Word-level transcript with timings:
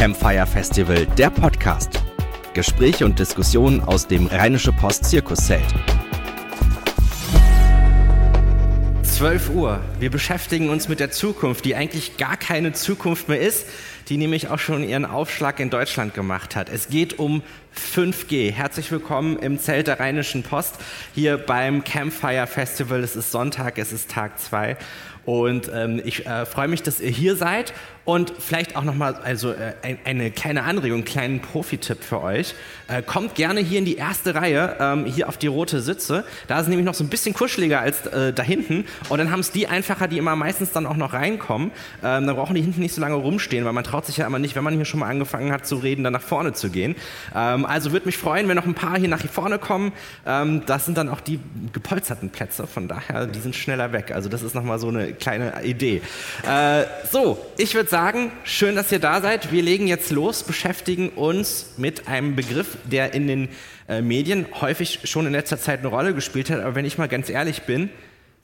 Campfire 0.00 0.46
Festival, 0.46 1.04
der 1.18 1.28
Podcast. 1.28 2.02
Gespräche 2.54 3.04
und 3.04 3.18
Diskussionen 3.18 3.82
aus 3.82 4.06
dem 4.06 4.28
Rheinische 4.28 4.72
Post 4.72 5.04
Zirkuszelt. 5.04 5.62
12 9.02 9.50
Uhr. 9.50 9.78
Wir 9.98 10.10
beschäftigen 10.10 10.70
uns 10.70 10.88
mit 10.88 11.00
der 11.00 11.10
Zukunft, 11.10 11.66
die 11.66 11.76
eigentlich 11.76 12.16
gar 12.16 12.38
keine 12.38 12.72
Zukunft 12.72 13.28
mehr 13.28 13.42
ist, 13.42 13.66
die 14.08 14.16
nämlich 14.16 14.48
auch 14.48 14.58
schon 14.58 14.88
ihren 14.88 15.04
Aufschlag 15.04 15.60
in 15.60 15.68
Deutschland 15.68 16.14
gemacht 16.14 16.56
hat. 16.56 16.70
Es 16.70 16.88
geht 16.88 17.18
um 17.18 17.42
5G. 17.94 18.50
Herzlich 18.50 18.90
willkommen 18.90 19.38
im 19.38 19.58
Zelt 19.58 19.86
der 19.86 20.00
Rheinischen 20.00 20.42
Post 20.42 20.76
hier 21.14 21.36
beim 21.36 21.84
Campfire 21.84 22.46
Festival. 22.46 23.04
Es 23.04 23.16
ist 23.16 23.32
Sonntag, 23.32 23.76
es 23.76 23.92
ist 23.92 24.10
Tag 24.10 24.38
2 24.40 24.78
und 25.26 25.70
ähm, 25.72 26.00
ich 26.04 26.26
äh, 26.26 26.46
freue 26.46 26.68
mich, 26.68 26.82
dass 26.82 27.00
ihr 27.00 27.10
hier 27.10 27.36
seid 27.36 27.74
und 28.10 28.32
vielleicht 28.40 28.74
auch 28.74 28.82
nochmal 28.82 29.14
also, 29.22 29.52
äh, 29.52 29.74
ein, 29.82 29.98
eine 30.04 30.32
kleine 30.32 30.64
Anregung, 30.64 30.98
einen 30.98 31.04
kleinen 31.04 31.40
Profi-Tipp 31.40 32.02
für 32.02 32.20
euch. 32.20 32.56
Äh, 32.88 33.02
kommt 33.02 33.36
gerne 33.36 33.60
hier 33.60 33.78
in 33.78 33.84
die 33.84 33.94
erste 33.94 34.34
Reihe, 34.34 34.76
ähm, 34.80 35.04
hier 35.04 35.28
auf 35.28 35.36
die 35.36 35.46
rote 35.46 35.80
Sitze. 35.80 36.24
Da 36.48 36.58
ist 36.58 36.66
nämlich 36.66 36.84
noch 36.84 36.94
so 36.94 37.04
ein 37.04 37.08
bisschen 37.08 37.34
kuscheliger 37.34 37.78
als 37.78 38.06
äh, 38.08 38.32
da 38.32 38.42
hinten. 38.42 38.84
Und 39.10 39.18
dann 39.18 39.30
haben 39.30 39.38
es 39.38 39.52
die 39.52 39.68
einfacher, 39.68 40.08
die 40.08 40.18
immer 40.18 40.34
meistens 40.34 40.72
dann 40.72 40.86
auch 40.86 40.96
noch 40.96 41.12
reinkommen. 41.12 41.70
Ähm, 42.02 42.26
dann 42.26 42.34
brauchen 42.34 42.56
die 42.56 42.62
hinten 42.62 42.80
nicht 42.80 42.92
so 42.92 43.00
lange 43.00 43.14
rumstehen, 43.14 43.64
weil 43.64 43.72
man 43.72 43.84
traut 43.84 44.06
sich 44.06 44.16
ja 44.16 44.26
immer 44.26 44.40
nicht, 44.40 44.56
wenn 44.56 44.64
man 44.64 44.74
hier 44.74 44.84
schon 44.84 44.98
mal 44.98 45.08
angefangen 45.08 45.52
hat 45.52 45.64
zu 45.64 45.76
reden, 45.76 46.02
dann 46.02 46.12
nach 46.12 46.20
vorne 46.20 46.52
zu 46.52 46.68
gehen. 46.68 46.96
Ähm, 47.32 47.64
also 47.64 47.92
würde 47.92 48.06
mich 48.06 48.18
freuen, 48.18 48.48
wenn 48.48 48.56
noch 48.56 48.66
ein 48.66 48.74
paar 48.74 48.98
hier 48.98 49.08
nach 49.08 49.24
vorne 49.24 49.60
kommen. 49.60 49.92
Ähm, 50.26 50.62
das 50.66 50.84
sind 50.84 50.98
dann 50.98 51.08
auch 51.10 51.20
die 51.20 51.38
gepolsterten 51.72 52.30
Plätze. 52.30 52.66
Von 52.66 52.88
daher, 52.88 53.26
die 53.26 53.38
sind 53.38 53.54
schneller 53.54 53.92
weg. 53.92 54.10
Also 54.12 54.28
das 54.28 54.42
ist 54.42 54.56
nochmal 54.56 54.80
so 54.80 54.88
eine 54.88 55.12
kleine 55.12 55.62
Idee. 55.62 56.02
Äh, 56.42 56.86
so, 57.08 57.38
ich 57.56 57.72
würde 57.76 57.88
sagen, 57.88 57.99
schön, 58.44 58.76
dass 58.76 58.90
ihr 58.92 58.98
da 58.98 59.20
seid. 59.20 59.52
Wir 59.52 59.62
legen 59.62 59.86
jetzt 59.86 60.10
los, 60.10 60.42
beschäftigen 60.42 61.10
uns 61.10 61.74
mit 61.76 62.08
einem 62.08 62.34
Begriff, 62.34 62.78
der 62.84 63.12
in 63.12 63.26
den 63.26 63.48
äh, 63.88 64.00
Medien 64.00 64.46
häufig 64.58 65.00
schon 65.04 65.26
in 65.26 65.32
letzter 65.32 65.58
Zeit 65.58 65.80
eine 65.80 65.88
Rolle 65.88 66.14
gespielt 66.14 66.48
hat. 66.48 66.60
Aber 66.60 66.74
wenn 66.74 66.86
ich 66.86 66.96
mal 66.96 67.08
ganz 67.08 67.28
ehrlich 67.28 67.62
bin, 67.64 67.90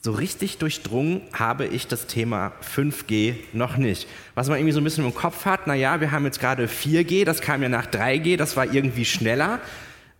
so 0.02 0.12
richtig 0.12 0.58
durchdrungen 0.58 1.22
habe 1.32 1.64
ich 1.64 1.86
das 1.86 2.06
Thema 2.06 2.52
5G 2.76 3.34
noch 3.54 3.78
nicht. 3.78 4.06
Was 4.34 4.48
man 4.48 4.58
irgendwie 4.58 4.72
so 4.72 4.80
ein 4.80 4.84
bisschen 4.84 5.06
im 5.06 5.14
Kopf 5.14 5.46
hat, 5.46 5.66
naja, 5.66 6.02
wir 6.02 6.10
haben 6.10 6.26
jetzt 6.26 6.38
gerade 6.38 6.66
4G, 6.66 7.24
das 7.24 7.40
kam 7.40 7.62
ja 7.62 7.70
nach 7.70 7.86
3G, 7.86 8.36
das 8.36 8.58
war 8.58 8.70
irgendwie 8.70 9.06
schneller, 9.06 9.58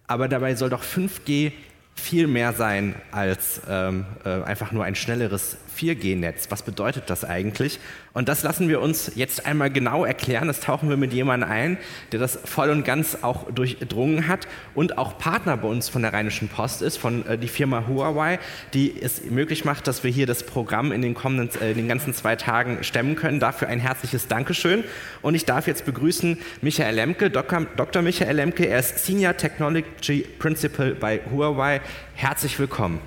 aber 0.07 0.29
dabei 0.29 0.55
soll 0.55 0.70
doch 0.70 0.83
5G 0.83 1.53
viel 1.95 2.27
mehr 2.27 2.53
sein 2.53 2.95
als 3.11 3.61
ähm, 3.69 4.05
äh, 4.25 4.42
einfach 4.42 4.70
nur 4.70 4.84
ein 4.84 4.95
schnelleres 4.95 5.57
4G-Netz. 5.79 6.51
Was 6.51 6.62
bedeutet 6.62 7.05
das 7.09 7.25
eigentlich? 7.25 7.81
Und 8.17 8.31
das 8.31 8.42
lassen 8.42 8.70
wir 8.70 8.81
uns 8.81 9.12
jetzt 9.14 9.45
einmal 9.45 9.69
genau 9.69 10.06
erklären. 10.06 10.47
Das 10.47 10.61
tauchen 10.61 10.89
wir 10.89 10.97
mit 10.97 11.12
jemandem 11.12 11.50
ein, 11.50 11.77
der 12.12 12.19
das 12.19 12.39
voll 12.47 12.70
und 12.70 12.83
ganz 12.83 13.19
auch 13.20 13.50
durchdrungen 13.50 14.27
hat 14.27 14.48
und 14.75 14.97
auch 14.97 15.19
Partner 15.19 15.58
bei 15.58 15.69
uns 15.69 15.91
von 15.91 16.00
der 16.00 16.14
Rheinischen 16.14 16.48
Post 16.48 16.81
ist, 16.81 16.97
von 16.97 17.27
äh, 17.27 17.36
die 17.36 17.47
Firma 17.47 17.86
Huawei, 17.86 18.39
die 18.73 18.95
es 18.98 19.27
möglich 19.27 19.67
macht, 19.67 19.86
dass 19.86 20.03
wir 20.03 20.11
hier 20.11 20.25
das 20.25 20.45
Programm 20.45 20.92
in 20.92 21.03
den 21.03 21.12
kommenden, 21.12 21.61
äh, 21.61 21.73
in 21.73 21.77
den 21.77 21.89
ganzen 21.89 22.14
zwei 22.14 22.36
Tagen 22.36 22.83
stemmen 22.84 23.17
können. 23.17 23.39
Dafür 23.39 23.69
ein 23.69 23.81
herzliches 23.81 24.28
Dankeschön. 24.28 24.84
Und 25.20 25.34
ich 25.34 25.45
darf 25.45 25.67
jetzt 25.67 25.84
begrüßen 25.84 26.39
Michael 26.62 26.95
Lemke, 26.95 27.28
Dr. 27.28 27.67
Dr. 27.77 28.01
Michael 28.01 28.36
Lemke. 28.36 28.67
Er 28.67 28.78
ist 28.78 29.05
Senior 29.05 29.36
Technology 29.36 30.25
Principal 30.39 30.95
bei 30.95 31.20
Huawei. 31.30 31.83
Herzlich 32.14 32.58
willkommen. 32.58 32.98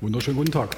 Wunderschönen 0.00 0.36
guten 0.36 0.52
Tag. 0.52 0.76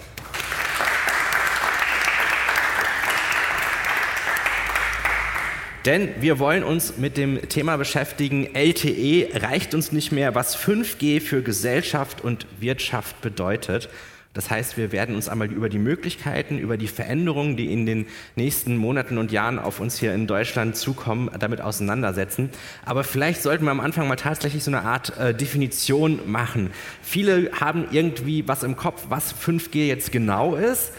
Denn 5.85 6.09
wir 6.21 6.39
wollen 6.39 6.65
uns 6.65 6.97
mit 6.97 7.19
dem 7.19 7.47
Thema 7.49 7.77
beschäftigen, 7.77 8.49
LTE 8.55 9.29
reicht 9.43 9.75
uns 9.75 9.93
nicht 9.93 10.13
mehr, 10.13 10.35
was 10.35 10.57
5G 10.57 11.21
für 11.21 11.43
Gesellschaft 11.43 12.23
und 12.23 12.47
Wirtschaft 12.59 13.21
bedeutet. 13.21 13.91
Das 14.33 14.51
heißt, 14.51 14.79
wir 14.79 14.93
werden 14.93 15.15
uns 15.15 15.29
einmal 15.29 15.53
über 15.53 15.69
die 15.69 15.79
Möglichkeiten, 15.79 16.59
über 16.59 16.79
die 16.79 16.89
Veränderungen, 16.89 17.57
die 17.57 17.73
in 17.73 17.85
den 17.85 18.07
nächsten 18.35 18.77
Monaten 18.79 19.19
und 19.19 19.31
Jahren 19.31 19.59
auf 19.59 19.79
uns 19.79 19.99
hier 19.99 20.13
in 20.15 20.27
Deutschland 20.27 20.75
zukommen, 20.75 21.31
damit 21.39 21.61
auseinandersetzen. 21.61 22.49
Aber 22.85 23.05
vielleicht 23.05 23.43
sollten 23.43 23.65
wir 23.65 23.71
am 23.71 23.81
Anfang 23.81 24.09
mal 24.09 24.17
tatsächlich 24.17 24.65
so 24.65 24.71
eine 24.71 24.83
Art 24.83 25.17
äh, 25.19 25.35
Definition 25.35 26.19
machen. 26.27 26.71
Viele 27.03 27.51
haben 27.61 27.87
irgendwie 27.93 28.49
was 28.49 28.65
im 28.65 28.75
Kopf, 28.75 29.05
was 29.11 29.35
5G 29.35 29.87
jetzt 29.87 30.11
genau 30.11 30.57
ist. 30.57 30.93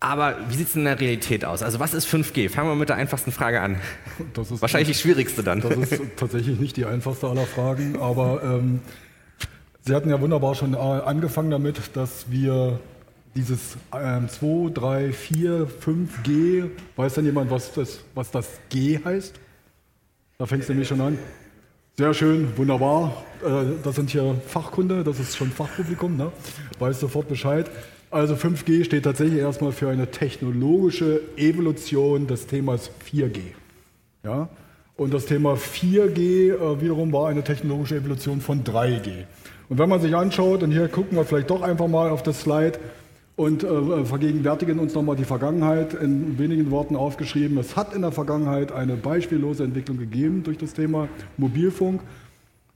Aber 0.00 0.36
wie 0.48 0.54
sieht 0.54 0.68
es 0.68 0.76
in 0.76 0.84
der 0.84 1.00
Realität 1.00 1.44
aus? 1.44 1.62
Also 1.62 1.80
was 1.80 1.92
ist 1.92 2.06
5G? 2.06 2.48
Fangen 2.50 2.68
wir 2.68 2.76
mit 2.76 2.88
der 2.88 2.96
einfachsten 2.96 3.32
Frage 3.32 3.60
an. 3.60 3.80
Das 4.34 4.50
ist 4.50 4.62
Wahrscheinlich 4.62 4.96
die 4.96 5.02
schwierigste 5.02 5.42
dann. 5.42 5.60
Das 5.60 5.76
ist 5.76 6.02
tatsächlich 6.16 6.60
nicht 6.60 6.76
die 6.76 6.84
einfachste 6.84 7.26
aller 7.26 7.46
Fragen, 7.46 7.98
aber 8.00 8.42
ähm, 8.44 8.80
Sie 9.88 9.94
hatten 9.94 10.10
ja 10.10 10.20
wunderbar 10.20 10.54
schon 10.54 10.74
äh, 10.74 10.76
angefangen 10.76 11.50
damit, 11.50 11.96
dass 11.96 12.30
wir 12.30 12.78
dieses 13.34 13.78
ähm, 13.94 14.28
2, 14.28 14.72
3, 14.74 15.12
4, 15.14 15.66
5G, 15.66 16.68
weiß 16.94 17.14
denn 17.14 17.24
jemand, 17.24 17.50
was 17.50 17.72
das, 17.72 18.00
was 18.14 18.30
das 18.30 18.60
G 18.68 19.00
heißt? 19.02 19.34
Da 20.36 20.44
fängt 20.44 20.64
es 20.64 20.68
nämlich 20.68 20.88
schon 20.88 21.00
an. 21.00 21.18
Sehr 21.96 22.12
schön, 22.12 22.54
wunderbar. 22.58 23.24
Äh, 23.42 23.82
das 23.82 23.96
sind 23.96 24.10
hier 24.10 24.38
Fachkunde, 24.46 25.02
das 25.04 25.20
ist 25.20 25.36
schon 25.36 25.50
Fachpublikum, 25.50 26.18
ne? 26.18 26.32
weiß 26.78 27.00
sofort 27.00 27.28
Bescheid. 27.28 27.70
Also 28.10 28.34
5G 28.34 28.84
steht 28.84 29.04
tatsächlich 29.04 29.38
erstmal 29.38 29.72
für 29.72 29.90
eine 29.90 30.10
technologische 30.10 31.20
Evolution 31.36 32.26
des 32.26 32.46
Themas 32.46 32.90
4G. 33.04 33.40
Ja? 34.24 34.48
Und 34.96 35.12
das 35.12 35.26
Thema 35.26 35.54
4G 35.54 36.54
äh, 36.54 36.80
wiederum 36.80 37.12
war 37.12 37.28
eine 37.28 37.44
technologische 37.44 37.96
Evolution 37.96 38.40
von 38.40 38.64
3G. 38.64 39.24
Und 39.68 39.78
wenn 39.78 39.88
man 39.88 40.00
sich 40.00 40.16
anschaut, 40.16 40.62
und 40.62 40.72
hier 40.72 40.88
gucken 40.88 41.18
wir 41.18 41.24
vielleicht 41.24 41.50
doch 41.50 41.60
einfach 41.60 41.86
mal 41.86 42.10
auf 42.10 42.22
das 42.22 42.40
Slide 42.40 42.78
und 43.36 43.62
äh, 43.62 44.04
vergegenwärtigen 44.04 44.78
uns 44.78 44.94
nochmal 44.94 45.14
die 45.14 45.24
Vergangenheit, 45.24 45.92
in 45.92 46.38
wenigen 46.38 46.70
Worten 46.70 46.96
aufgeschrieben. 46.96 47.58
Es 47.58 47.76
hat 47.76 47.94
in 47.94 48.02
der 48.02 48.10
Vergangenheit 48.10 48.72
eine 48.72 48.96
beispiellose 48.96 49.64
Entwicklung 49.64 49.98
gegeben 49.98 50.42
durch 50.42 50.56
das 50.56 50.72
Thema 50.72 51.08
Mobilfunk. 51.36 52.00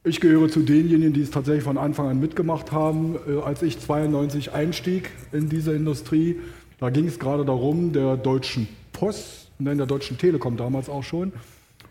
Ich 0.04 0.20
gehöre 0.20 0.48
zu 0.48 0.62
denjenigen, 0.62 1.12
die 1.12 1.22
es 1.22 1.30
tatsächlich 1.30 1.62
von 1.62 1.78
Anfang 1.78 2.08
an 2.08 2.18
mitgemacht 2.18 2.72
haben. 2.72 3.14
Äh, 3.28 3.40
als 3.40 3.62
ich 3.62 3.78
92 3.78 4.52
einstieg 4.52 5.10
in 5.30 5.48
diese 5.48 5.74
Industrie, 5.74 6.40
da 6.80 6.90
ging 6.90 7.06
es 7.06 7.20
gerade 7.20 7.44
darum, 7.44 7.92
der 7.92 8.16
Deutschen 8.16 8.66
Post, 8.92 9.52
nein, 9.60 9.78
der 9.78 9.86
Deutschen 9.86 10.18
Telekom 10.18 10.56
damals 10.56 10.88
auch 10.88 11.04
schon, 11.04 11.32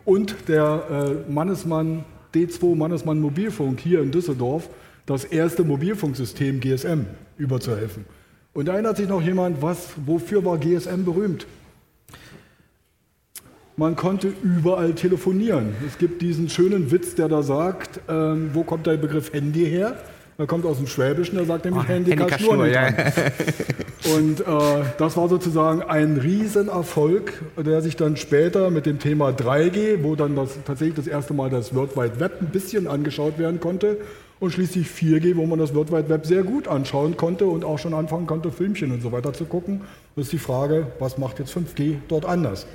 und 0.04 0.50
der 0.50 1.24
äh, 1.30 1.32
Mannesmann 1.32 2.04
D2 2.34 2.76
Mannesmann 2.76 3.22
Mobilfunk 3.22 3.80
hier 3.80 4.02
in 4.02 4.12
Düsseldorf, 4.12 4.70
das 5.06 5.24
erste 5.24 5.64
Mobilfunksystem 5.64 6.60
GSM 6.60 7.06
überzuhelfen. 7.38 8.04
Und 8.54 8.68
erinnert 8.68 8.98
sich 8.98 9.08
noch 9.08 9.22
jemand, 9.22 9.62
was, 9.62 9.92
wofür 10.06 10.44
war 10.44 10.58
GSM 10.58 11.06
berühmt? 11.06 11.48
Man 13.78 13.96
konnte 13.96 14.34
überall 14.44 14.94
telefonieren. 14.94 15.74
Es 15.88 15.98
gibt 15.98 16.22
diesen 16.22 16.50
schönen 16.50 16.92
Witz, 16.92 17.16
der 17.16 17.30
da 17.30 17.42
sagt, 17.42 18.00
ähm, 18.10 18.52
wo 18.54 18.64
kommt 18.64 18.88
der 18.88 18.98
Begriff 18.98 19.34
Handy 19.34 19.66
her? 19.66 19.96
Er 20.38 20.48
kommt 20.48 20.66
aus 20.66 20.78
dem 20.78 20.88
Schwäbischen, 20.88 21.36
der 21.36 21.46
sagt 21.46 21.66
nämlich 21.66 21.84
oh, 21.84 21.88
Handy, 21.88 22.16
kann 22.16 22.40
Schnur 22.40 22.66
ja. 22.66 22.88
Und 24.16 24.42
äh, 24.42 24.44
das 24.98 25.16
war 25.16 25.30
sozusagen 25.30 25.84
ein 25.84 26.18
Riesenerfolg, 26.18 27.42
der 27.58 27.82
sich 27.82 27.96
dann 27.96 28.18
später 28.18 28.72
mit 28.72 28.88
dem 28.88 28.98
Thema 28.98 29.30
3G, 29.30 30.02
wo 30.02 30.16
dann 30.16 30.36
das, 30.36 30.58
tatsächlich 30.66 30.96
das 30.96 31.08
erste 31.08 31.36
Mal 31.36 31.52
das 31.52 31.76
World 31.76 31.96
Wide 31.96 32.20
Web 32.20 32.42
ein 32.42 32.48
bisschen 32.48 32.88
angeschaut 32.88 33.38
werden 33.38 33.60
konnte, 33.60 33.98
und 34.40 34.52
schließlich 34.52 34.88
4G, 34.88 35.38
wo 35.38 35.46
man 35.46 35.60
das 35.60 35.76
World 35.76 35.92
Wide 35.92 36.10
Web 36.10 36.26
sehr 36.26 36.42
gut 36.42 36.68
anschauen 36.68 37.16
konnte 37.16 37.46
und 37.46 37.64
auch 37.64 37.78
schon 37.78 37.94
anfangen 37.94 38.26
konnte, 38.26 38.52
Filmchen 38.52 38.92
und 38.92 39.02
so 39.02 39.12
weiter 39.12 39.34
zu 39.34 39.46
gucken. 39.46 39.82
Das 40.16 40.26
ist 40.26 40.34
die 40.34 40.40
Frage, 40.40 40.88
was 40.98 41.20
macht 41.20 41.38
jetzt 41.38 41.56
5G 41.56 41.98
dort 42.08 42.26
anders? 42.26 42.66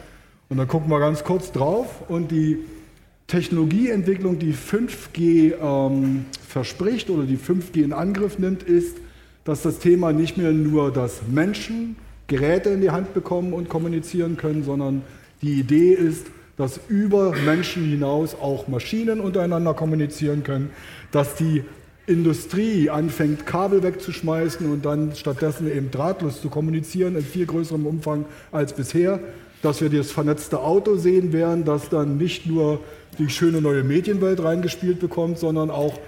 Und 0.49 0.59
dann 0.59 0.69
gucken 0.69 0.91
wir 0.91 1.01
ganz 1.01 1.25
kurz 1.25 1.53
drauf. 1.53 2.09
Und 2.09 2.31
die 2.31 2.59
Technologieentwicklung, 3.26 4.38
die 4.38 4.55
5G 4.55 5.55
ähm, 5.61 6.26
verspricht 6.47 7.11
oder 7.11 7.25
die 7.25 7.38
5G 7.38 7.82
in 7.82 7.93
Angriff 7.93 8.38
nimmt, 8.38 8.62
ist, 8.62 8.97
dass 9.44 9.62
das 9.62 9.79
Thema 9.79 10.12
nicht 10.12 10.37
mehr 10.37 10.53
nur, 10.53 10.93
dass 10.93 11.23
Menschen 11.29 11.97
Geräte 12.29 12.70
in 12.70 12.81
die 12.81 12.91
Hand 12.91 13.15
bekommen 13.15 13.53
und 13.53 13.69
kommunizieren 13.69 14.37
können, 14.37 14.65
sondern 14.65 15.03
die 15.43 15.61
Idee 15.61 15.93
ist, 15.93 16.26
dass 16.56 16.81
über 16.88 17.32
Menschen 17.44 17.85
hinaus 17.85 18.35
auch 18.35 18.67
Maschinen 18.67 19.20
untereinander 19.20 19.75
kommunizieren 19.75 20.43
können, 20.43 20.70
dass 21.12 21.35
die 21.35 21.62
Industrie 22.06 22.88
anfängt, 22.88 23.47
Kabel 23.47 23.82
wegzuschmeißen 23.82 24.70
und 24.70 24.85
dann 24.85 25.15
stattdessen 25.15 25.70
eben 25.70 25.91
drahtlos 25.91 26.41
zu 26.41 26.49
kommunizieren 26.49 27.17
in 27.17 27.23
viel 27.23 27.47
größerem 27.47 27.85
Umfang 27.85 28.25
als 28.53 28.73
bisher 28.73 29.20
dass 29.62 29.81
wir 29.81 29.91
das 29.91 30.11
vernetzte 30.11 30.61
Auto 30.61 30.97
sehen 30.97 31.32
werden, 31.32 31.64
das 31.64 31.88
dann 31.88 32.19
nicht 32.19 32.47
nur 32.47 32.81
die 33.19 33.29
schöne 33.31 33.61
neue 33.61 33.82
Medienwelt 33.82 34.43
reingespielt 34.43 35.00
bekommt, 35.00 35.38
sondern 35.38 35.70
auch 35.70 35.99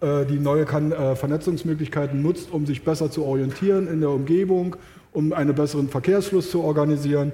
äh, 0.00 0.24
die 0.26 0.38
neue 0.38 0.64
kann, 0.64 0.92
äh, 0.92 1.16
Vernetzungsmöglichkeiten 1.16 2.22
nutzt, 2.22 2.52
um 2.52 2.66
sich 2.66 2.82
besser 2.82 3.10
zu 3.10 3.24
orientieren 3.24 3.88
in 3.88 4.00
der 4.00 4.10
Umgebung, 4.10 4.76
um 5.12 5.32
einen 5.32 5.54
besseren 5.54 5.88
Verkehrsfluss 5.88 6.50
zu 6.50 6.62
organisieren. 6.62 7.32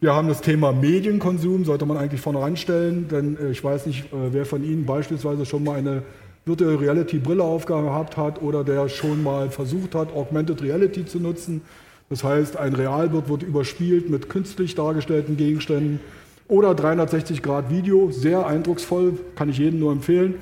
Wir 0.00 0.14
haben 0.14 0.26
das 0.26 0.40
Thema 0.40 0.72
Medienkonsum, 0.72 1.64
sollte 1.64 1.86
man 1.86 1.96
eigentlich 1.96 2.20
vorne 2.20 2.40
ranstellen, 2.40 3.06
denn 3.08 3.36
äh, 3.38 3.50
ich 3.50 3.62
weiß 3.62 3.86
nicht, 3.86 4.06
äh, 4.06 4.32
wer 4.32 4.46
von 4.46 4.64
Ihnen 4.64 4.84
beispielsweise 4.84 5.46
schon 5.46 5.62
mal 5.62 5.76
eine 5.76 6.02
Virtual 6.44 6.74
Reality 6.74 7.18
Brille 7.18 7.44
aufgehabt 7.44 8.16
hat 8.16 8.42
oder 8.42 8.64
der 8.64 8.88
schon 8.88 9.22
mal 9.22 9.50
versucht 9.50 9.94
hat, 9.94 10.12
Augmented 10.12 10.60
Reality 10.60 11.06
zu 11.06 11.20
nutzen. 11.20 11.60
Das 12.12 12.24
heißt, 12.24 12.58
ein 12.58 12.74
Realbild 12.74 13.30
wird 13.30 13.42
überspielt 13.42 14.10
mit 14.10 14.28
künstlich 14.28 14.74
dargestellten 14.74 15.38
Gegenständen 15.38 15.98
oder 16.46 16.74
360 16.74 17.40
Grad 17.40 17.70
Video, 17.70 18.10
sehr 18.10 18.46
eindrucksvoll, 18.46 19.18
kann 19.34 19.48
ich 19.48 19.56
jedem 19.56 19.80
nur 19.80 19.92
empfehlen. 19.92 20.34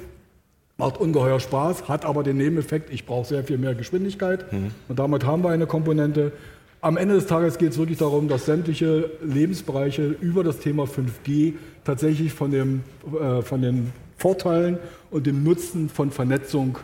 Macht 0.78 0.99
ungeheuer 0.99 1.38
Spaß, 1.38 1.88
hat 1.88 2.05
aber 2.05 2.25
den 2.25 2.38
Nebeneffekt, 2.38 2.93
ich 2.93 3.06
brauche 3.06 3.28
sehr 3.28 3.44
viel 3.44 3.56
mehr 3.56 3.76
Geschwindigkeit. 3.76 4.52
Mhm. 4.52 4.72
Und 4.88 4.99
damit 4.99 5.25
haben 5.25 5.44
wir 5.44 5.50
eine 5.50 5.69
Komponente. 5.69 6.32
Am 6.81 6.96
Ende 6.96 7.14
des 7.14 7.28
Tages 7.28 7.56
geht 7.56 7.70
es 7.70 7.78
wirklich 7.78 7.99
darum, 7.99 8.26
dass 8.26 8.46
sämtliche 8.46 9.08
Lebensbereiche 9.22 10.17
über 10.20 10.43
das 10.43 10.58
Thema 10.58 10.87
5G 10.87 11.52
tatsächlich 11.84 12.32
von, 12.32 12.50
dem, 12.50 12.82
äh, 13.17 13.43
von 13.43 13.62
den 13.62 13.93
Vorteilen 14.17 14.81
und 15.12 15.25
dem 15.25 15.44
Nutzen 15.44 15.88
von 15.88 16.11
Vernetzung 16.11 16.78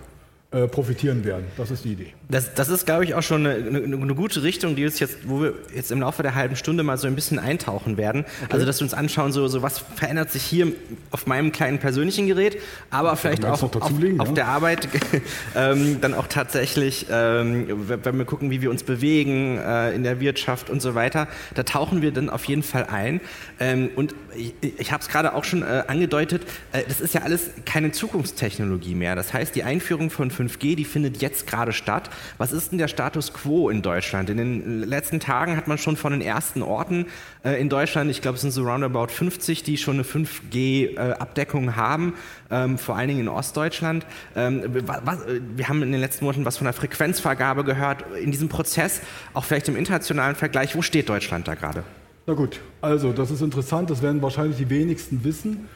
äh, 0.52 0.68
profitieren 0.68 1.24
werden. 1.24 1.46
Das 1.56 1.72
ist 1.72 1.84
die 1.84 1.92
Idee. 1.92 2.12
Das, 2.28 2.54
das 2.54 2.68
ist, 2.68 2.86
glaube 2.86 3.04
ich, 3.04 3.16
auch 3.16 3.22
schon 3.22 3.44
eine, 3.44 3.56
eine, 3.56 3.96
eine, 3.96 4.14
gute 4.14 4.44
Richtung, 4.44 4.76
die 4.76 4.84
uns 4.84 5.00
jetzt, 5.00 5.28
wo 5.28 5.42
wir 5.42 5.54
jetzt 5.74 5.90
im 5.90 6.00
Laufe 6.00 6.22
der 6.22 6.36
halben 6.36 6.54
Stunde 6.54 6.84
mal 6.84 6.96
so 6.98 7.08
ein 7.08 7.16
bisschen 7.16 7.40
eintauchen 7.40 7.96
werden. 7.96 8.24
Okay. 8.44 8.52
Also, 8.52 8.64
dass 8.64 8.78
wir 8.78 8.84
uns 8.84 8.94
anschauen, 8.94 9.32
so, 9.32 9.48
so 9.48 9.62
was 9.62 9.80
verändert 9.96 10.30
sich 10.30 10.44
hier 10.44 10.68
auf 11.10 11.26
meinem 11.26 11.50
kleinen 11.50 11.80
persönlichen 11.80 12.28
Gerät, 12.28 12.58
aber 12.90 13.10
das 13.10 13.20
vielleicht 13.22 13.44
auch 13.44 13.60
auf, 13.60 13.98
liegen, 13.98 14.20
auf 14.20 14.28
ja? 14.28 14.34
der 14.34 14.46
Arbeit 14.46 14.88
ähm, 15.56 16.00
dann 16.00 16.14
auch 16.14 16.28
tatsächlich, 16.28 17.06
ähm, 17.10 17.66
wenn 17.88 18.16
wir 18.16 18.24
gucken, 18.24 18.48
wie 18.52 18.62
wir 18.62 18.70
uns 18.70 18.84
bewegen 18.84 19.58
äh, 19.58 19.92
in 19.96 20.04
der 20.04 20.20
Wirtschaft 20.20 20.70
und 20.70 20.80
so 20.80 20.94
weiter, 20.94 21.26
da 21.54 21.64
tauchen 21.64 22.02
wir 22.02 22.12
dann 22.12 22.30
auf 22.30 22.44
jeden 22.44 22.62
Fall 22.62 22.84
ein. 22.84 23.20
Ähm, 23.58 23.90
und 23.96 24.14
ich, 24.36 24.54
ich 24.60 24.92
habe 24.92 25.02
es 25.02 25.08
gerade 25.08 25.34
auch 25.34 25.42
schon 25.42 25.62
äh, 25.62 25.82
angedeutet, 25.88 26.42
äh, 26.70 26.84
das 26.86 27.00
ist 27.00 27.14
ja 27.14 27.22
alles 27.22 27.50
keine 27.64 27.90
Zukunftstechnologie 27.90 28.94
mehr. 28.94 29.16
Das 29.16 29.34
heißt, 29.34 29.56
die 29.56 29.64
Einführung 29.64 30.10
von 30.10 30.30
5G, 30.48 30.76
die 30.76 30.84
findet 30.84 31.22
jetzt 31.22 31.46
gerade 31.46 31.72
statt. 31.72 32.10
Was 32.38 32.52
ist 32.52 32.72
denn 32.72 32.78
der 32.78 32.88
Status 32.88 33.32
quo 33.32 33.70
in 33.70 33.82
Deutschland? 33.82 34.30
In 34.30 34.36
den 34.36 34.80
letzten 34.82 35.20
Tagen 35.20 35.56
hat 35.56 35.68
man 35.68 35.78
schon 35.78 35.96
von 35.96 36.12
den 36.12 36.20
ersten 36.20 36.62
Orten 36.62 37.06
äh, 37.44 37.60
in 37.60 37.68
Deutschland, 37.68 38.10
ich 38.10 38.22
glaube 38.22 38.36
es 38.36 38.42
sind 38.42 38.50
so 38.50 38.64
roundabout 38.64 39.08
50, 39.08 39.62
die 39.62 39.76
schon 39.76 39.94
eine 39.94 40.04
5G-Abdeckung 40.04 41.68
äh, 41.68 41.72
haben, 41.72 42.14
ähm, 42.50 42.78
vor 42.78 42.96
allen 42.96 43.08
Dingen 43.08 43.20
in 43.20 43.28
Ostdeutschland. 43.28 44.06
Ähm, 44.34 44.62
was, 44.86 45.20
wir 45.56 45.68
haben 45.68 45.82
in 45.82 45.92
den 45.92 46.00
letzten 46.00 46.24
Monaten 46.24 46.44
was 46.44 46.56
von 46.56 46.64
der 46.64 46.74
Frequenzvergabe 46.74 47.64
gehört. 47.64 48.04
In 48.22 48.30
diesem 48.30 48.48
Prozess, 48.48 49.00
auch 49.34 49.44
vielleicht 49.44 49.68
im 49.68 49.76
internationalen 49.76 50.36
Vergleich, 50.36 50.76
wo 50.76 50.82
steht 50.82 51.08
Deutschland 51.08 51.48
da 51.48 51.54
gerade? 51.54 51.84
Na 52.26 52.34
gut, 52.34 52.60
also 52.80 53.12
das 53.12 53.30
ist 53.30 53.40
interessant, 53.40 53.88
das 53.88 54.02
werden 54.02 54.20
wahrscheinlich 54.20 54.56
die 54.56 54.68
wenigsten 54.68 55.22
wissen. 55.22 55.68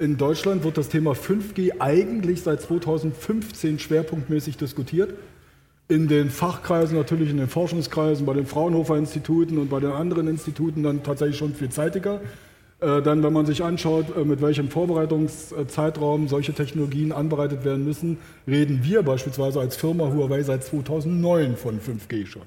In 0.00 0.16
Deutschland 0.16 0.62
wird 0.62 0.78
das 0.78 0.88
Thema 0.88 1.10
5G 1.10 1.80
eigentlich 1.80 2.42
seit 2.42 2.62
2015 2.62 3.80
schwerpunktmäßig 3.80 4.56
diskutiert. 4.56 5.12
In 5.88 6.06
den 6.06 6.30
Fachkreisen, 6.30 6.96
natürlich 6.96 7.30
in 7.30 7.38
den 7.38 7.48
Forschungskreisen, 7.48 8.24
bei 8.24 8.34
den 8.34 8.46
Fraunhofer-Instituten 8.46 9.58
und 9.58 9.70
bei 9.70 9.80
den 9.80 9.90
anderen 9.90 10.28
Instituten 10.28 10.84
dann 10.84 11.02
tatsächlich 11.02 11.36
schon 11.36 11.52
viel 11.52 11.70
zeitiger. 11.70 12.20
Äh, 12.78 13.02
dann, 13.02 13.24
wenn 13.24 13.32
man 13.32 13.44
sich 13.44 13.64
anschaut, 13.64 14.16
äh, 14.16 14.24
mit 14.24 14.40
welchem 14.40 14.70
Vorbereitungszeitraum 14.70 16.28
solche 16.28 16.52
Technologien 16.52 17.10
anbereitet 17.10 17.64
werden 17.64 17.84
müssen, 17.84 18.18
reden 18.46 18.84
wir 18.84 19.02
beispielsweise 19.02 19.58
als 19.58 19.74
Firma 19.74 20.12
Huawei 20.12 20.44
seit 20.44 20.62
2009 20.62 21.56
von 21.56 21.80
5G 21.80 22.24
schon. 22.24 22.42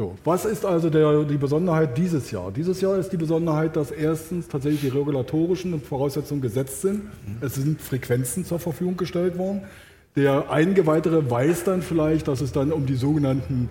So, 0.00 0.16
was 0.24 0.46
ist 0.46 0.64
also 0.64 0.88
der, 0.88 1.24
die 1.24 1.36
Besonderheit 1.36 1.98
dieses 1.98 2.30
Jahr? 2.30 2.50
Dieses 2.50 2.80
Jahr 2.80 2.96
ist 2.96 3.10
die 3.10 3.18
Besonderheit, 3.18 3.76
dass 3.76 3.90
erstens 3.90 4.48
tatsächlich 4.48 4.80
die 4.80 4.88
regulatorischen 4.98 5.78
Voraussetzungen 5.78 6.40
gesetzt 6.40 6.80
sind. 6.80 7.02
Es 7.42 7.56
sind 7.56 7.82
Frequenzen 7.82 8.46
zur 8.46 8.58
Verfügung 8.58 8.96
gestellt 8.96 9.36
worden. 9.36 9.60
Der 10.16 10.50
Eingeweihtere 10.50 11.30
weiß 11.30 11.64
dann 11.64 11.82
vielleicht, 11.82 12.28
dass 12.28 12.40
es 12.40 12.50
dann 12.50 12.72
um 12.72 12.86
die 12.86 12.94
sogenannten 12.94 13.68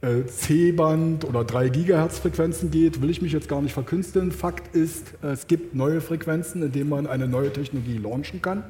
äh, 0.00 0.24
C-Band 0.24 1.24
oder 1.24 1.42
3 1.42 1.70
Gigahertz 1.70 2.20
Frequenzen 2.20 2.70
geht. 2.70 3.02
Will 3.02 3.10
ich 3.10 3.20
mich 3.20 3.32
jetzt 3.32 3.48
gar 3.48 3.60
nicht 3.60 3.72
verkünsteln. 3.72 4.30
Fakt 4.30 4.76
ist, 4.76 5.14
es 5.22 5.48
gibt 5.48 5.74
neue 5.74 6.00
Frequenzen, 6.00 6.62
in 6.62 6.70
denen 6.70 6.88
man 6.88 7.08
eine 7.08 7.26
neue 7.26 7.52
Technologie 7.52 7.98
launchen 7.98 8.40
kann. 8.40 8.62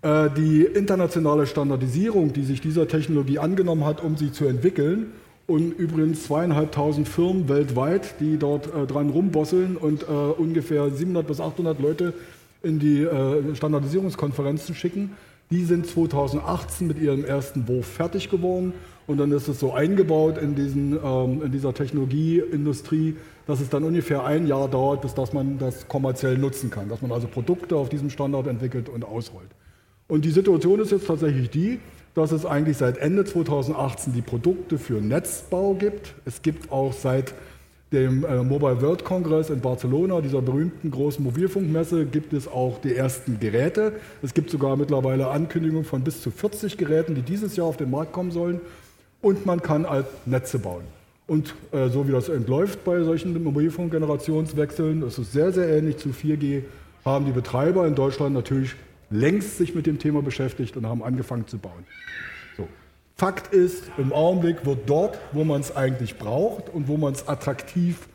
Äh, 0.00 0.30
die 0.34 0.62
internationale 0.62 1.46
Standardisierung, 1.46 2.32
die 2.32 2.44
sich 2.44 2.62
dieser 2.62 2.88
Technologie 2.88 3.38
angenommen 3.38 3.84
hat, 3.84 4.02
um 4.02 4.16
sie 4.16 4.32
zu 4.32 4.46
entwickeln, 4.46 5.12
und 5.46 5.72
übrigens 5.78 6.24
zweieinhalbtausend 6.24 7.08
Firmen 7.08 7.48
weltweit, 7.48 8.20
die 8.20 8.36
dort 8.36 8.66
äh, 8.74 8.86
dran 8.86 9.10
rumbosseln 9.10 9.76
und 9.76 10.02
äh, 10.02 10.06
ungefähr 10.06 10.90
700 10.90 11.26
bis 11.26 11.40
800 11.40 11.80
Leute 11.80 12.14
in 12.62 12.78
die 12.78 13.02
äh, 13.02 13.54
Standardisierungskonferenzen 13.54 14.74
schicken. 14.74 15.12
Die 15.50 15.64
sind 15.64 15.86
2018 15.86 16.88
mit 16.88 16.98
ihrem 16.98 17.24
ersten 17.24 17.68
Wurf 17.68 17.86
fertig 17.86 18.28
geworden 18.28 18.72
und 19.06 19.18
dann 19.18 19.30
ist 19.30 19.46
es 19.46 19.60
so 19.60 19.72
eingebaut 19.72 20.38
in, 20.38 20.56
diesen, 20.56 20.98
ähm, 21.02 21.42
in 21.44 21.52
dieser 21.52 21.72
Technologieindustrie, 21.72 23.14
dass 23.46 23.60
es 23.60 23.68
dann 23.68 23.84
ungefähr 23.84 24.24
ein 24.24 24.48
Jahr 24.48 24.68
dauert, 24.68 25.02
bis 25.02 25.14
dass 25.14 25.32
man 25.32 25.58
das 25.58 25.86
kommerziell 25.86 26.36
nutzen 26.36 26.70
kann, 26.70 26.88
dass 26.88 27.02
man 27.02 27.12
also 27.12 27.28
Produkte 27.28 27.76
auf 27.76 27.88
diesem 27.88 28.10
Standard 28.10 28.48
entwickelt 28.48 28.88
und 28.88 29.04
ausrollt. 29.04 29.50
Und 30.08 30.24
die 30.24 30.30
Situation 30.30 30.80
ist 30.80 30.90
jetzt 30.90 31.06
tatsächlich 31.06 31.50
die, 31.50 31.78
dass 32.16 32.32
es 32.32 32.46
eigentlich 32.46 32.78
seit 32.78 32.96
Ende 32.96 33.24
2018 33.26 34.14
die 34.14 34.22
Produkte 34.22 34.78
für 34.78 34.94
Netzbau 34.94 35.74
gibt. 35.74 36.14
Es 36.24 36.40
gibt 36.40 36.72
auch 36.72 36.94
seit 36.94 37.34
dem 37.92 38.24
äh, 38.24 38.42
Mobile 38.42 38.80
World 38.80 39.04
Congress 39.04 39.50
in 39.50 39.60
Barcelona, 39.60 40.22
dieser 40.22 40.40
berühmten 40.40 40.90
großen 40.90 41.22
Mobilfunkmesse, 41.22 42.06
gibt 42.06 42.32
es 42.32 42.48
auch 42.48 42.80
die 42.80 42.96
ersten 42.96 43.38
Geräte. 43.38 43.92
Es 44.22 44.32
gibt 44.32 44.50
sogar 44.50 44.76
mittlerweile 44.76 45.28
Ankündigungen 45.28 45.84
von 45.84 46.02
bis 46.02 46.22
zu 46.22 46.30
40 46.30 46.78
Geräten, 46.78 47.14
die 47.14 47.22
dieses 47.22 47.54
Jahr 47.54 47.66
auf 47.66 47.76
den 47.76 47.90
Markt 47.90 48.12
kommen 48.12 48.30
sollen. 48.30 48.60
Und 49.20 49.44
man 49.44 49.60
kann 49.60 49.88
halt 49.88 50.06
Netze 50.24 50.58
bauen. 50.58 50.84
Und 51.26 51.54
äh, 51.72 51.88
so 51.90 52.08
wie 52.08 52.12
das 52.12 52.30
entläuft 52.30 52.82
bei 52.84 53.02
solchen 53.02 53.40
Mobilfunkgenerationswechseln, 53.44 55.02
das 55.02 55.18
ist 55.18 55.32
sehr, 55.32 55.52
sehr 55.52 55.68
ähnlich 55.68 55.98
zu 55.98 56.08
4G, 56.10 56.62
haben 57.04 57.26
die 57.26 57.32
Betreiber 57.32 57.86
in 57.86 57.94
Deutschland 57.94 58.34
natürlich 58.34 58.74
längst 59.10 59.58
sich 59.58 59.74
mit 59.74 59.86
dem 59.86 59.98
Thema 59.98 60.22
beschäftigt 60.22 60.76
und 60.76 60.86
haben 60.86 61.02
angefangen 61.02 61.46
zu 61.46 61.58
bauen. 61.58 61.84
So. 62.56 62.68
Fakt 63.16 63.52
ist, 63.52 63.84
im 63.98 64.12
Augenblick 64.12 64.66
wird 64.66 64.88
dort, 64.88 65.18
wo 65.32 65.44
man 65.44 65.60
es 65.60 65.74
eigentlich 65.74 66.18
braucht 66.18 66.68
und 66.68 66.88
wo 66.88 66.96
man 66.96 67.12
es 67.12 67.28
attraktiv, 67.28 68.08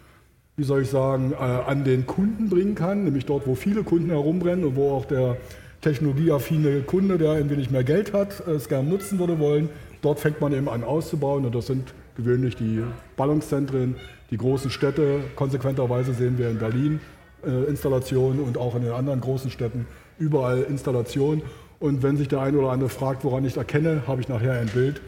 wie 0.57 0.63
soll 0.63 0.83
ich 0.83 0.89
sagen, 0.89 1.33
äh, 1.33 1.35
an 1.35 1.83
den 1.83 2.05
Kunden 2.05 2.49
bringen 2.49 2.75
kann, 2.75 3.03
nämlich 3.03 3.25
dort, 3.25 3.47
wo 3.47 3.55
viele 3.55 3.83
Kunden 3.83 4.09
herumrennen 4.09 4.65
und 4.65 4.75
wo 4.75 4.91
auch 4.91 5.05
der 5.05 5.37
technologieaffine 5.81 6.81
Kunde, 6.81 7.17
der 7.17 7.31
ein 7.31 7.49
wenig 7.49 7.71
mehr 7.71 7.83
Geld 7.83 8.13
hat, 8.13 8.45
es 8.47 8.69
gerne 8.69 8.87
nutzen 8.87 9.17
würde 9.17 9.39
wollen, 9.39 9.69
dort 10.01 10.19
fängt 10.19 10.39
man 10.39 10.53
eben 10.53 10.69
an 10.69 10.83
auszubauen 10.83 11.45
und 11.45 11.55
das 11.55 11.67
sind 11.67 11.93
gewöhnlich 12.15 12.55
die 12.55 12.83
Ballungszentren, 13.15 13.95
die 14.29 14.37
großen 14.37 14.69
Städte. 14.69 15.21
Konsequenterweise 15.35 16.13
sehen 16.13 16.37
wir 16.37 16.49
in 16.49 16.59
Berlin 16.59 16.99
äh, 17.43 17.63
Installationen 17.69 18.39
und 18.39 18.57
auch 18.57 18.75
in 18.75 18.83
den 18.83 18.91
anderen 18.91 19.21
großen 19.21 19.49
Städten 19.49 19.87
überall 20.21 20.61
Installationen. 20.63 21.41
Und 21.79 22.03
wenn 22.03 22.15
sich 22.15 22.27
der 22.27 22.41
eine 22.41 22.57
oder 22.57 22.69
andere 22.69 22.89
fragt, 22.89 23.23
woran 23.23 23.43
ich 23.43 23.57
erkenne, 23.57 24.03
habe 24.07 24.21
ich 24.21 24.29
nachher 24.29 24.53
ein 24.53 24.67
Bild. 24.67 25.01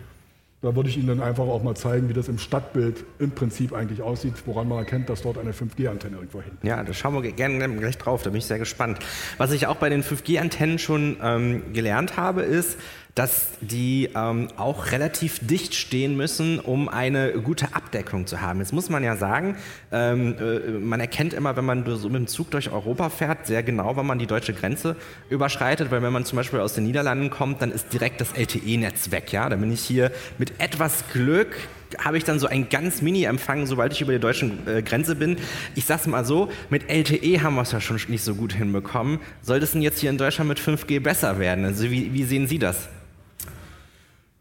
Da 0.63 0.74
würde 0.77 0.88
ich 0.88 0.98
Ihnen 0.98 1.08
dann 1.08 1.22
einfach 1.22 1.43
auch 1.43 1.62
mal 1.62 1.75
zeigen, 1.75 2.08
wie 2.08 2.13
das 2.13 2.29
im 2.29 2.38
Stadtbild 2.39 3.03
im 3.20 3.32
Prinzip 3.32 3.74
eigentlich 3.74 4.01
aussieht, 4.01 4.34
woran 4.46 4.70
man 4.70 4.77
erkennt, 4.79 5.10
dass 5.10 5.22
dort 5.22 5.38
eine 5.38 5.51
5G-Antenne 5.51 6.15
irgendwo 6.15 6.41
hin. 6.41 6.53
Ja, 6.63 6.82
da 6.82 6.93
schauen 6.93 7.22
wir 7.22 7.32
gerne 7.34 7.70
gleich 7.75 7.98
drauf, 7.98 8.24
da 8.24 8.29
bin 8.29 8.39
ich 8.39 8.46
sehr 8.46 8.60
gespannt. 8.60 9.00
Was 9.38 9.51
ich 9.51 9.67
auch 9.67 9.75
bei 9.75 9.89
den 9.89 10.03
5G-Antennen 10.03 10.79
schon 10.79 11.17
ähm, 11.22 11.74
gelernt 11.74 12.15
habe, 12.15 12.43
ist, 12.43 12.77
dass 13.15 13.50
die 13.62 14.10
ähm, 14.15 14.48
auch 14.58 14.91
relativ 14.91 15.39
dicht 15.41 15.75
stehen 15.75 16.17
müssen, 16.17 16.60
um 16.60 16.89
eine 16.89 17.34
gute 17.34 17.75
Abdeckung 17.75 18.25
zu 18.25 18.41
haben. 18.41 18.60
Jetzt 18.60 18.74
muss 18.74 18.89
man 18.89 19.03
ja 19.03 19.15
sagen, 19.15 19.55
ähm, 19.91 20.36
äh, 20.39 20.72
man 20.72 21.00
erkennt 21.00 21.34
immer, 21.34 21.55
wenn 21.55 21.65
man 21.65 21.86
so 21.96 22.10
mit 22.10 22.15
dem 22.15 22.27
Zug 22.27 22.50
durch 22.50 22.72
Europa 22.72 23.10
fährt, 23.10 23.46
sehr 23.46 23.62
genau, 23.62 23.96
wann 23.96 24.08
man 24.08 24.17
die 24.17 24.25
deutsche 24.25 24.53
Grenze 24.53 24.96
überschreitet, 25.29 25.91
weil 25.91 26.01
wenn 26.01 26.13
man 26.13 26.25
zum 26.25 26.38
Beispiel 26.38 26.60
aus 26.60 26.74
den 26.74 26.86
Niederlanden 26.86 27.29
kommt, 27.29 27.62
dann 27.62 27.72
ist 27.72 27.93
direkt 27.93 28.20
das 28.20 28.34
LTE-Netz 28.34 29.12
weg. 29.12 29.32
Ja? 29.32 29.48
Da 29.48 29.58
bin 29.58 29.72
ich 29.72 29.82
hier 29.82 30.12
mit 30.39 30.60
etwas 30.60 31.03
Glück 31.12 31.55
habe 32.00 32.17
ich 32.17 32.24
dann 32.24 32.39
so 32.39 32.48
einen 32.48 32.70
ganz 32.70 33.03
Mini-Empfang, 33.03 33.67
sobald 33.67 33.93
ich 33.93 34.01
über 34.01 34.13
die 34.13 34.20
deutsche 34.20 34.50
äh, 34.65 34.82
Grenze 34.82 35.15
bin. 35.15 35.38
Ich 35.75 35.86
sag's 35.86 36.08
mal 36.08 36.25
so, 36.25 36.50
mit 36.72 36.89
LTE 36.89 37.43
haben 37.43 37.53
wir 37.53 37.62
es 37.62 37.72
ja 37.72 37.79
schon 37.79 38.00
nicht 38.08 38.24
so 38.24 38.34
gut 38.34 38.53
hinbekommen. 38.53 39.20
Soll 39.43 39.60
das 39.60 39.74
denn 39.74 39.84
jetzt 39.84 40.00
hier 40.00 40.10
in 40.10 40.17
Deutschland 40.17 40.48
mit 40.48 40.60
5G 40.60 41.00
besser 41.00 41.38
werden? 41.38 41.65
Also 41.65 41.91
wie, 41.91 42.12
wie 42.12 42.24
sehen 42.24 42.48
Sie 42.48 42.58
das? 42.58 42.89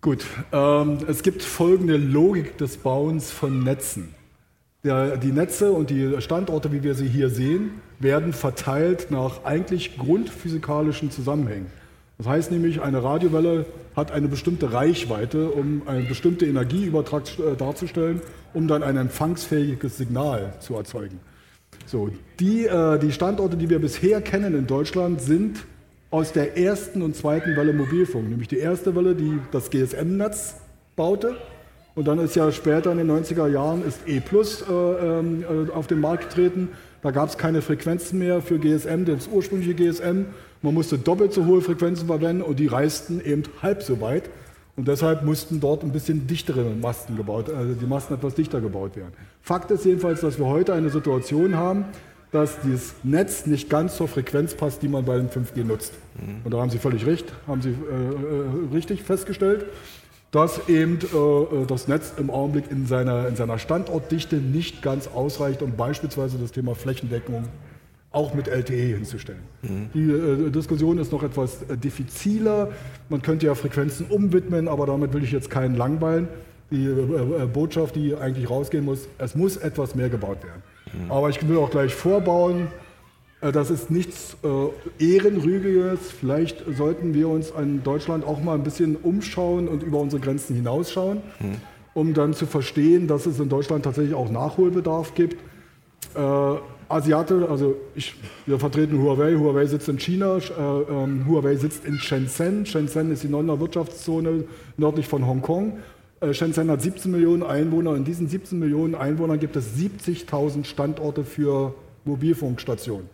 Gut, 0.02 0.26
ähm, 0.52 0.98
es 1.06 1.22
gibt 1.22 1.44
folgende 1.44 1.96
Logik 1.96 2.58
des 2.58 2.76
Bauens 2.76 3.30
von 3.30 3.62
Netzen. 3.62 4.12
Der, 4.82 5.16
die 5.16 5.30
Netze 5.30 5.70
und 5.70 5.90
die 5.90 6.20
Standorte, 6.20 6.72
wie 6.72 6.82
wir 6.82 6.96
sie 6.96 7.06
hier 7.06 7.30
sehen, 7.30 7.80
werden 8.00 8.32
verteilt 8.32 9.12
nach 9.12 9.44
eigentlich 9.44 9.96
grundphysikalischen 9.96 11.12
Zusammenhängen. 11.12 11.68
Das 12.18 12.26
heißt 12.26 12.50
nämlich, 12.50 12.82
eine 12.82 13.04
Radiowelle 13.04 13.64
hat 13.94 14.10
eine 14.10 14.26
bestimmte 14.26 14.72
Reichweite, 14.72 15.50
um 15.50 15.82
eine 15.86 16.02
bestimmte 16.02 16.46
Energieübertrag 16.46 17.22
äh, 17.38 17.54
darzustellen, 17.56 18.22
um 18.54 18.66
dann 18.66 18.82
ein 18.82 18.96
empfangsfähiges 18.96 19.98
Signal 19.98 20.54
zu 20.58 20.74
erzeugen. 20.74 21.20
So, 21.86 22.10
die, 22.40 22.66
äh, 22.66 22.98
die 22.98 23.12
Standorte, 23.12 23.56
die 23.56 23.70
wir 23.70 23.78
bisher 23.78 24.20
kennen 24.20 24.56
in 24.56 24.66
Deutschland, 24.66 25.20
sind 25.20 25.60
aus 26.12 26.30
der 26.32 26.58
ersten 26.58 27.02
und 27.02 27.16
zweiten 27.16 27.56
Welle 27.56 27.72
Mobilfunk. 27.72 28.28
Nämlich 28.28 28.46
die 28.46 28.58
erste 28.58 28.94
Welle, 28.94 29.14
die 29.14 29.38
das 29.50 29.70
GSM-Netz 29.70 30.56
baute. 30.94 31.36
Und 31.94 32.06
dann 32.06 32.18
ist 32.18 32.36
ja 32.36 32.52
später 32.52 32.92
in 32.92 32.98
den 32.98 33.10
90er 33.10 33.48
Jahren 33.48 33.84
ist 33.84 34.00
E 34.06 34.20
Plus 34.20 34.62
äh, 34.62 34.72
ähm, 34.72 35.42
äh, 35.42 35.72
auf 35.72 35.86
den 35.86 36.00
Markt 36.00 36.28
getreten. 36.28 36.68
Da 37.00 37.10
gab 37.10 37.30
es 37.30 37.38
keine 37.38 37.62
Frequenzen 37.62 38.18
mehr 38.18 38.42
für 38.42 38.58
GSM, 38.58 39.06
das 39.06 39.26
ursprüngliche 39.26 39.74
GSM. 39.74 40.26
Man 40.60 40.74
musste 40.74 40.98
doppelt 40.98 41.32
so 41.32 41.46
hohe 41.46 41.62
Frequenzen 41.62 42.06
verwenden 42.06 42.42
und 42.42 42.60
die 42.60 42.66
reisten 42.66 43.20
eben 43.24 43.44
halb 43.62 43.82
so 43.82 44.00
weit. 44.00 44.28
Und 44.76 44.88
deshalb 44.88 45.24
mussten 45.24 45.60
dort 45.60 45.82
ein 45.82 45.92
bisschen 45.92 46.26
dichtere 46.26 46.64
Masten 46.64 47.16
gebaut, 47.16 47.50
also 47.50 47.74
die 47.74 47.86
Masten 47.86 48.16
etwas 48.16 48.34
dichter 48.34 48.60
gebaut 48.60 48.96
werden. 48.96 49.12
Fakt 49.42 49.70
ist 49.70 49.84
jedenfalls, 49.84 50.20
dass 50.20 50.38
wir 50.38 50.46
heute 50.46 50.72
eine 50.72 50.88
Situation 50.88 51.56
haben, 51.56 51.86
dass 52.32 52.60
dieses 52.62 52.94
Netz 53.02 53.46
nicht 53.46 53.68
ganz 53.70 53.96
zur 53.96 54.08
Frequenz 54.08 54.54
passt, 54.54 54.82
die 54.82 54.88
man 54.88 55.04
bei 55.04 55.16
dem 55.16 55.28
5G 55.28 55.64
nutzt. 55.64 55.92
Mhm. 56.16 56.40
Und 56.44 56.54
da 56.54 56.58
haben 56.60 56.70
Sie 56.70 56.78
völlig 56.78 57.06
recht, 57.06 57.26
haben 57.46 57.60
Sie 57.60 57.70
äh, 57.70 57.72
äh, 57.72 58.74
richtig 58.74 59.02
festgestellt, 59.02 59.66
dass 60.30 60.66
eben 60.68 60.98
äh, 61.12 61.16
äh, 61.16 61.66
das 61.66 61.88
Netz 61.88 62.14
im 62.16 62.30
Augenblick 62.30 62.70
in 62.70 62.86
seiner, 62.86 63.28
in 63.28 63.36
seiner 63.36 63.58
Standortdichte 63.58 64.36
nicht 64.36 64.80
ganz 64.82 65.08
ausreicht, 65.08 65.62
um 65.62 65.76
beispielsweise 65.76 66.38
das 66.38 66.52
Thema 66.52 66.74
Flächendeckung 66.74 67.44
auch 68.12 68.34
mit 68.34 68.48
LTE 68.48 68.96
hinzustellen. 68.96 69.42
Mhm. 69.62 69.90
Die 69.94 70.10
äh, 70.10 70.50
Diskussion 70.50 70.98
ist 70.98 71.12
noch 71.12 71.22
etwas 71.22 71.62
äh, 71.62 71.76
diffiziler. 71.76 72.70
Man 73.10 73.20
könnte 73.20 73.46
ja 73.46 73.54
Frequenzen 73.54 74.06
umwidmen, 74.06 74.68
aber 74.68 74.86
damit 74.86 75.12
will 75.12 75.22
ich 75.22 75.32
jetzt 75.32 75.50
keinen 75.50 75.76
langweilen. 75.76 76.28
Die 76.70 76.86
äh, 76.86 77.42
äh, 77.42 77.46
Botschaft, 77.46 77.94
die 77.96 78.16
eigentlich 78.16 78.48
rausgehen 78.48 78.86
muss, 78.86 79.08
es 79.18 79.34
muss 79.34 79.58
etwas 79.58 79.94
mehr 79.94 80.08
gebaut 80.08 80.42
werden. 80.42 80.62
Mhm. 80.92 81.10
Aber 81.10 81.28
ich 81.30 81.46
will 81.46 81.56
auch 81.58 81.70
gleich 81.70 81.94
vorbauen, 81.94 82.68
äh, 83.40 83.52
das 83.52 83.70
ist 83.70 83.90
nichts 83.90 84.36
äh, 84.42 85.04
Ehrenrügiges. 85.04 86.10
Vielleicht 86.10 86.64
sollten 86.76 87.12
wir 87.14 87.28
uns 87.28 87.50
in 87.50 87.82
Deutschland 87.82 88.24
auch 88.24 88.42
mal 88.42 88.54
ein 88.54 88.62
bisschen 88.62 88.96
umschauen 88.96 89.68
und 89.68 89.82
über 89.82 89.98
unsere 89.98 90.22
Grenzen 90.22 90.56
hinausschauen, 90.56 91.18
mhm. 91.40 91.56
um 91.94 92.14
dann 92.14 92.34
zu 92.34 92.46
verstehen, 92.46 93.06
dass 93.08 93.26
es 93.26 93.38
in 93.38 93.48
Deutschland 93.48 93.84
tatsächlich 93.84 94.14
auch 94.14 94.30
Nachholbedarf 94.30 95.14
gibt. 95.14 95.36
Äh, 96.14 96.56
Asiate, 96.88 97.48
also 97.48 97.76
ich, 97.94 98.14
wir 98.44 98.58
vertreten 98.58 99.00
Huawei, 99.00 99.34
Huawei 99.34 99.64
sitzt 99.64 99.88
in 99.88 99.98
China, 99.98 100.36
äh, 100.36 100.40
ähm, 100.92 101.26
Huawei 101.26 101.56
sitzt 101.56 101.86
in 101.86 101.98
Shenzhen. 101.98 102.66
Shenzhen 102.66 103.10
ist 103.10 103.22
die 103.22 103.28
neue 103.28 103.58
Wirtschaftszone 103.58 104.44
nördlich 104.76 105.08
von 105.08 105.26
Hongkong. 105.26 105.78
Äh, 106.22 106.32
Shenzhen 106.34 106.70
hat 106.70 106.80
17 106.80 107.10
Millionen 107.10 107.42
Einwohner. 107.42 107.96
In 107.96 108.04
diesen 108.04 108.28
17 108.28 108.58
Millionen 108.58 108.94
Einwohnern 108.94 109.40
gibt 109.40 109.56
es 109.56 109.76
70.000 109.76 110.64
Standorte 110.64 111.24
für 111.24 111.74
Mobilfunkstationen. 112.04 113.08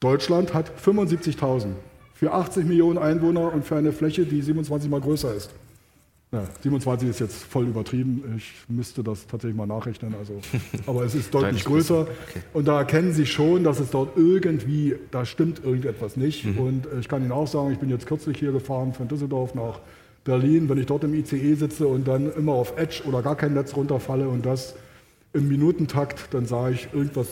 Deutschland 0.00 0.54
hat 0.54 0.70
75.000 0.78 1.68
für 2.14 2.32
80 2.32 2.66
Millionen 2.66 2.98
Einwohner 2.98 3.52
und 3.52 3.64
für 3.64 3.76
eine 3.76 3.92
Fläche, 3.92 4.26
die 4.26 4.42
27 4.42 4.90
mal 4.90 5.00
größer 5.00 5.34
ist. 5.34 5.50
Ja, 6.32 6.44
27 6.62 7.08
ist 7.08 7.18
jetzt 7.18 7.42
voll 7.42 7.66
übertrieben. 7.66 8.36
Ich 8.36 8.52
müsste 8.68 9.02
das 9.02 9.26
tatsächlich 9.26 9.56
mal 9.56 9.66
nachrechnen. 9.66 10.14
Also, 10.16 10.40
aber 10.86 11.04
es 11.04 11.14
ist 11.14 11.34
deutlich 11.34 11.64
größer. 11.64 12.02
Okay. 12.02 12.42
Und 12.52 12.68
da 12.68 12.78
erkennen 12.78 13.12
Sie 13.12 13.26
schon, 13.26 13.64
dass 13.64 13.80
es 13.80 13.90
dort 13.90 14.16
irgendwie, 14.16 14.94
da 15.10 15.24
stimmt 15.24 15.64
irgendetwas 15.64 16.16
nicht. 16.16 16.44
Mhm. 16.44 16.58
Und 16.58 16.88
ich 17.00 17.08
kann 17.08 17.22
Ihnen 17.22 17.32
auch 17.32 17.48
sagen, 17.48 17.72
ich 17.72 17.78
bin 17.78 17.88
jetzt 17.88 18.06
kürzlich 18.06 18.38
hier 18.38 18.52
gefahren 18.52 18.92
von 18.92 19.08
Düsseldorf 19.08 19.54
nach 19.54 19.80
Berlin. 20.24 20.68
Wenn 20.68 20.78
ich 20.78 20.86
dort 20.86 21.04
im 21.04 21.14
ICE 21.14 21.54
sitze 21.54 21.86
und 21.86 22.06
dann 22.06 22.32
immer 22.32 22.52
auf 22.52 22.76
Edge 22.76 23.02
oder 23.06 23.22
gar 23.22 23.36
kein 23.36 23.54
Netz 23.54 23.74
runterfalle 23.74 24.28
und 24.28 24.44
das 24.46 24.74
im 25.32 25.48
Minutentakt, 25.48 26.32
dann 26.32 26.46
sage 26.46 26.74
ich, 26.74 26.88
irgendwas, 26.92 27.28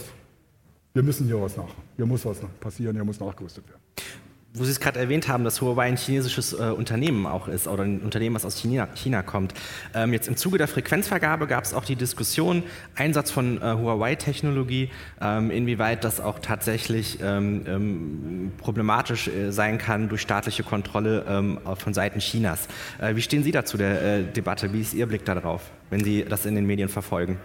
wir 0.94 1.02
müssen 1.02 1.26
hier 1.26 1.40
was 1.40 1.56
nach. 1.56 1.74
Hier 1.96 2.06
muss 2.06 2.24
was 2.24 2.38
passieren, 2.60 2.94
hier 2.94 3.04
muss 3.04 3.20
nachgerüstet 3.20 3.68
werden 3.68 3.80
wo 4.58 4.64
Sie 4.64 4.70
es 4.70 4.80
gerade 4.80 4.98
erwähnt 4.98 5.28
haben, 5.28 5.44
dass 5.44 5.60
Huawei 5.60 5.86
ein 5.86 5.96
chinesisches 5.96 6.52
äh, 6.52 6.70
Unternehmen 6.70 7.26
auch 7.26 7.48
ist 7.48 7.68
oder 7.68 7.84
ein 7.84 8.00
Unternehmen, 8.00 8.34
was 8.34 8.44
aus 8.44 8.56
China, 8.56 8.88
China 8.94 9.22
kommt. 9.22 9.54
Ähm, 9.94 10.12
jetzt 10.12 10.28
im 10.28 10.36
Zuge 10.36 10.58
der 10.58 10.68
Frequenzvergabe 10.68 11.46
gab 11.46 11.64
es 11.64 11.74
auch 11.74 11.84
die 11.84 11.96
Diskussion, 11.96 12.62
Einsatz 12.94 13.30
von 13.30 13.58
äh, 13.58 13.60
Huawei-Technologie, 13.60 14.90
ähm, 15.20 15.50
inwieweit 15.50 16.04
das 16.04 16.20
auch 16.20 16.38
tatsächlich 16.38 17.18
ähm, 17.22 17.64
ähm 17.66 18.52
problematisch 18.58 19.28
äh, 19.28 19.50
sein 19.52 19.78
kann 19.78 20.08
durch 20.08 20.22
staatliche 20.22 20.62
Kontrolle 20.62 21.24
ähm, 21.28 21.58
von 21.76 21.94
Seiten 21.94 22.18
Chinas. 22.18 22.68
Äh, 23.00 23.14
wie 23.14 23.22
stehen 23.22 23.42
Sie 23.42 23.52
dazu 23.52 23.76
der 23.76 24.02
äh, 24.02 24.24
Debatte? 24.24 24.72
Wie 24.72 24.80
ist 24.80 24.94
Ihr 24.94 25.06
Blick 25.06 25.24
darauf, 25.24 25.70
wenn 25.90 26.02
Sie 26.02 26.24
das 26.24 26.46
in 26.46 26.54
den 26.54 26.66
Medien 26.66 26.88
verfolgen? 26.88 27.38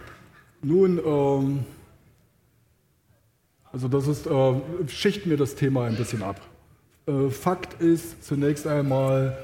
Nun, 0.62 1.00
ähm, 1.06 1.66
also 3.72 3.88
das 3.88 4.08
ist, 4.08 4.28
äh, 4.28 4.54
schichten 4.88 5.30
wir 5.30 5.38
das 5.38 5.56
Thema 5.56 5.86
ein 5.86 5.96
bisschen 5.96 6.24
ab. 6.24 6.40
Äh, 7.06 7.30
Fakt 7.30 7.82
ist 7.82 8.24
zunächst 8.24 8.66
einmal, 8.68 9.38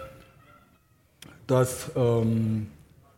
dass 1.47 1.91
ähm, 1.95 2.67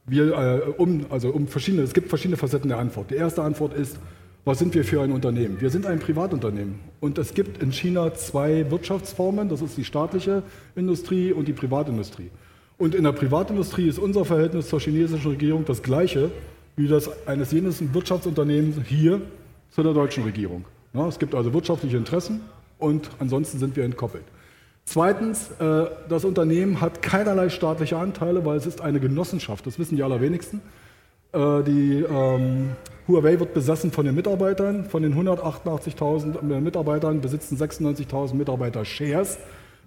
wir 0.05 0.33
äh, 0.33 0.69
um, 0.77 1.05
also 1.09 1.29
um 1.29 1.47
verschiedene, 1.47 1.83
es 1.83 1.93
gibt 1.93 2.09
verschiedene 2.09 2.37
Facetten 2.37 2.69
der 2.69 2.79
Antwort. 2.79 3.11
Die 3.11 3.15
erste 3.15 3.43
Antwort 3.43 3.73
ist, 3.73 3.97
was 4.43 4.57
sind 4.57 4.73
wir 4.73 4.83
für 4.83 5.01
ein 5.01 5.11
Unternehmen? 5.11 5.61
Wir 5.61 5.69
sind 5.69 5.85
ein 5.85 5.99
Privatunternehmen 5.99 6.79
und 6.99 7.19
es 7.19 7.35
gibt 7.35 7.61
in 7.61 7.71
China 7.71 8.13
zwei 8.15 8.69
Wirtschaftsformen, 8.71 9.49
das 9.49 9.61
ist 9.61 9.77
die 9.77 9.85
staatliche 9.85 10.41
Industrie 10.75 11.31
und 11.31 11.47
die 11.47 11.53
Privatindustrie. 11.53 12.31
Und 12.79 12.95
in 12.95 13.03
der 13.03 13.11
Privatindustrie 13.11 13.87
ist 13.87 13.99
unser 13.99 14.25
Verhältnis 14.25 14.69
zur 14.69 14.79
chinesischen 14.79 15.29
Regierung 15.29 15.65
das 15.65 15.83
gleiche 15.83 16.31
wie 16.75 16.87
das 16.87 17.27
eines 17.27 17.51
jenes 17.51 17.93
Wirtschaftsunternehmens 17.93 18.77
hier 18.87 19.21
zu 19.69 19.83
der 19.83 19.93
deutschen 19.93 20.23
Regierung. 20.23 20.65
Es 21.07 21.19
gibt 21.19 21.35
also 21.35 21.53
wirtschaftliche 21.53 21.97
Interessen 21.97 22.41
und 22.81 23.09
ansonsten 23.19 23.59
sind 23.59 23.75
wir 23.75 23.83
entkoppelt. 23.83 24.23
Zweitens, 24.85 25.51
äh, 25.59 25.85
das 26.09 26.25
Unternehmen 26.25 26.81
hat 26.81 27.01
keinerlei 27.01 27.49
staatliche 27.49 27.97
Anteile, 27.97 28.45
weil 28.45 28.57
es 28.57 28.65
ist 28.65 28.81
eine 28.81 28.99
Genossenschaft, 28.99 29.65
das 29.65 29.79
wissen 29.79 29.95
die 29.95 30.03
allerwenigsten. 30.03 30.61
Äh, 31.33 31.63
die 31.63 32.03
ähm, 32.03 32.71
Huawei 33.07 33.39
wird 33.39 33.53
besessen 33.53 33.91
von 33.91 34.05
den 34.05 34.15
Mitarbeitern, 34.15 34.85
von 34.85 35.03
den 35.03 35.15
188.000 35.15 36.41
Mitarbeitern 36.59 37.21
besitzen 37.21 37.57
96.000 37.57 38.35
Mitarbeiter 38.35 38.83
Shares, 38.83 39.37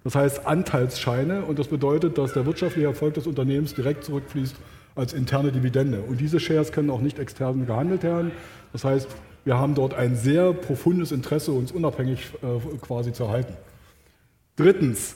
das 0.03 0.15
heißt 0.15 0.47
Anteilsscheine 0.47 1.43
und 1.43 1.59
das 1.59 1.67
bedeutet, 1.67 2.17
dass 2.17 2.33
der 2.33 2.45
wirtschaftliche 2.45 2.87
Erfolg 2.87 3.15
des 3.15 3.27
Unternehmens 3.27 3.73
direkt 3.73 4.05
zurückfließt 4.05 4.55
als 4.95 5.13
interne 5.13 5.51
Dividende. 5.51 6.01
Und 6.01 6.21
diese 6.21 6.39
Shares 6.39 6.71
können 6.71 6.89
auch 6.89 7.01
nicht 7.01 7.19
extern 7.19 7.65
gehandelt 7.65 8.03
werden. 8.03 8.31
Das 8.71 8.83
heißt, 8.83 9.07
wir 9.45 9.57
haben 9.57 9.75
dort 9.75 9.93
ein 9.93 10.15
sehr 10.15 10.53
profundes 10.53 11.11
Interesse, 11.11 11.51
uns 11.51 11.71
unabhängig 11.71 12.31
äh, 12.41 12.77
quasi 12.81 13.13
zu 13.13 13.23
erhalten. 13.23 13.53
Drittens, 14.55 15.15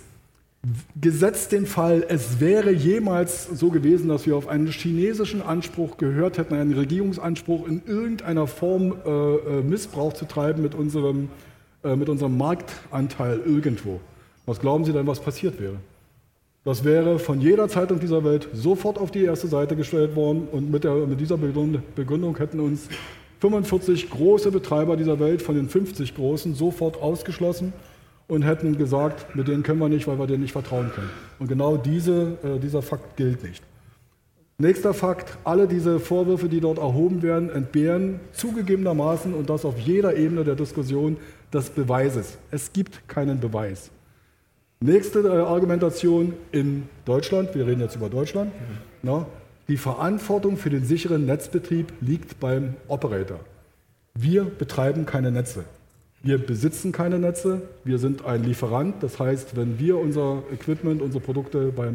gesetzt 1.00 1.52
den 1.52 1.66
Fall, 1.66 2.06
es 2.10 2.40
wäre 2.40 2.72
jemals 2.72 3.48
so 3.48 3.70
gewesen, 3.70 4.10
dass 4.10 4.28
wir 4.28 4.36
auf 4.36 4.48
einen 4.48 4.68
chinesischen 4.68 5.42
Anspruch 5.42 5.98
gehört 5.98 6.38
hätten, 6.38 6.54
einen 6.54 6.74
Regierungsanspruch 6.74 7.68
in 7.68 7.82
irgendeiner 7.86 8.46
Form 8.46 8.94
äh, 9.06 9.10
äh, 9.10 9.64
Missbrauch 9.64 10.14
zu 10.14 10.26
treiben 10.26 10.62
mit 10.62 10.76
unserem, 10.76 11.30
mit 11.82 12.10
unserem 12.10 12.38
Marktanteil 12.38 13.40
irgendwo. 13.46 14.02
Was 14.46 14.60
glauben 14.60 14.84
Sie 14.84 14.92
denn, 14.92 15.08
was 15.08 15.22
passiert 15.22 15.62
wäre? 15.62 15.78
Das 16.66 16.84
wäre 16.84 17.20
von 17.20 17.40
jeder 17.40 17.70
Zeitung 17.70 18.02
dieser 18.02 18.26
Welt 18.26 18.50
sofort 18.52 18.98
auf 18.98 19.12
die 19.12 19.24
erste 19.24 19.48
Seite 19.48 19.78
gestellt 19.78 20.14
worden 20.18 20.50
und 20.52 20.70
mit, 20.70 20.84
der, 20.84 20.94
mit 21.08 21.22
dieser 21.22 21.38
Begründung 21.38 22.38
hätten 22.38 22.60
uns 22.60 22.90
45 23.40 24.10
große 24.10 24.52
Betreiber 24.52 24.98
dieser 24.98 25.20
Welt 25.20 25.42
von 25.42 25.56
den 25.56 25.70
50 25.70 26.16
großen 26.16 26.56
sofort 26.56 27.02
ausgeschlossen 27.02 27.74
und 28.28 28.44
hätten 28.44 28.78
gesagt, 28.78 29.36
mit 29.36 29.48
denen 29.48 29.64
können 29.64 29.80
wir 29.80 29.90
nicht, 29.90 30.08
weil 30.08 30.20
wir 30.20 30.28
denen 30.28 30.42
nicht 30.42 30.52
vertrauen 30.52 30.92
können. 30.94 31.10
Und 31.40 31.48
genau 31.48 31.78
diese, 31.78 32.38
äh, 32.44 32.60
dieser 32.60 32.82
Fakt 32.82 33.18
gilt 33.18 33.44
nicht. 33.44 33.64
Nächster 34.62 34.94
Fakt, 34.94 35.38
alle 35.46 35.68
diese 35.68 36.02
Vorwürfe, 36.02 36.50
die 36.50 36.60
dort 36.60 36.80
erhoben 36.80 37.22
werden, 37.22 37.50
entbehren 37.50 38.20
zugegebenermaßen 38.34 39.34
und 39.34 39.50
das 39.50 39.64
auf 39.64 39.80
jeder 39.80 40.18
Ebene 40.18 40.44
der 40.44 40.56
Diskussion 40.56 41.16
des 41.54 41.70
Beweises. 41.70 42.38
Es 42.52 42.74
gibt 42.74 43.08
keinen 43.08 43.40
Beweis. 43.40 43.90
Nächste 44.82 45.20
äh, 45.20 45.30
Argumentation 45.30 46.34
in 46.52 46.84
Deutschland, 47.06 47.56
wir 47.56 47.68
reden 47.68 47.82
jetzt 47.82 47.96
über 47.96 48.10
Deutschland, 48.10 48.54
mhm. 48.54 48.78
na, 49.02 49.26
die 49.70 49.78
Verantwortung 49.78 50.58
für 50.58 50.70
den 50.70 50.84
sicheren 50.84 51.26
Netzbetrieb 51.26 51.94
liegt 52.02 52.40
beim 52.40 52.74
Operator. 52.88 53.40
Wir 54.16 54.44
betreiben 54.44 55.06
keine 55.06 55.32
Netze. 55.32 55.64
Wir 56.22 56.38
besitzen 56.38 56.92
keine 56.92 57.20
Netze. 57.20 57.62
Wir 57.86 58.00
sind 58.00 58.26
ein 58.26 58.44
Lieferant. 58.44 59.02
Das 59.02 59.20
heißt, 59.20 59.56
wenn 59.56 59.80
wir 59.80 59.98
unser 59.98 60.44
Equipment, 60.52 61.02
unsere 61.02 61.24
Produkte 61.24 61.72
bei 61.72 61.94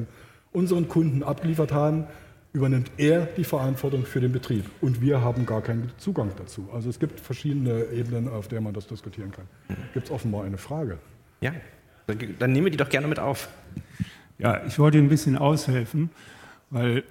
unseren 0.52 0.88
Kunden 0.88 1.22
abgeliefert 1.22 1.72
haben, 1.72 2.04
übernimmt 2.52 2.92
er 2.96 3.26
die 3.26 3.44
Verantwortung 3.44 4.06
für 4.06 4.20
den 4.20 4.30
Betrieb. 4.30 4.64
Und 4.80 5.00
wir 5.00 5.20
haben 5.20 5.44
gar 5.44 5.60
keinen 5.60 5.90
Zugang 5.98 6.30
dazu. 6.38 6.68
Also 6.72 6.88
es 6.88 7.00
gibt 7.00 7.18
verschiedene 7.18 7.86
Ebenen, 7.92 8.28
auf 8.28 8.46
der 8.46 8.60
man 8.60 8.72
das 8.72 8.86
diskutieren 8.86 9.32
kann. 9.32 9.46
Gibt 9.92 10.06
es 10.06 10.12
offenbar 10.12 10.44
eine 10.44 10.58
Frage? 10.58 10.98
Ja, 11.40 11.52
dann 12.38 12.52
nehmen 12.52 12.66
wir 12.66 12.70
die 12.70 12.76
doch 12.76 12.88
gerne 12.88 13.08
mit 13.08 13.18
auf. 13.18 13.48
Ja, 14.38 14.64
ich 14.64 14.78
wollte 14.78 14.98
ein 14.98 15.08
bisschen 15.08 15.36
aushelfen, 15.36 16.10
weil 16.70 17.02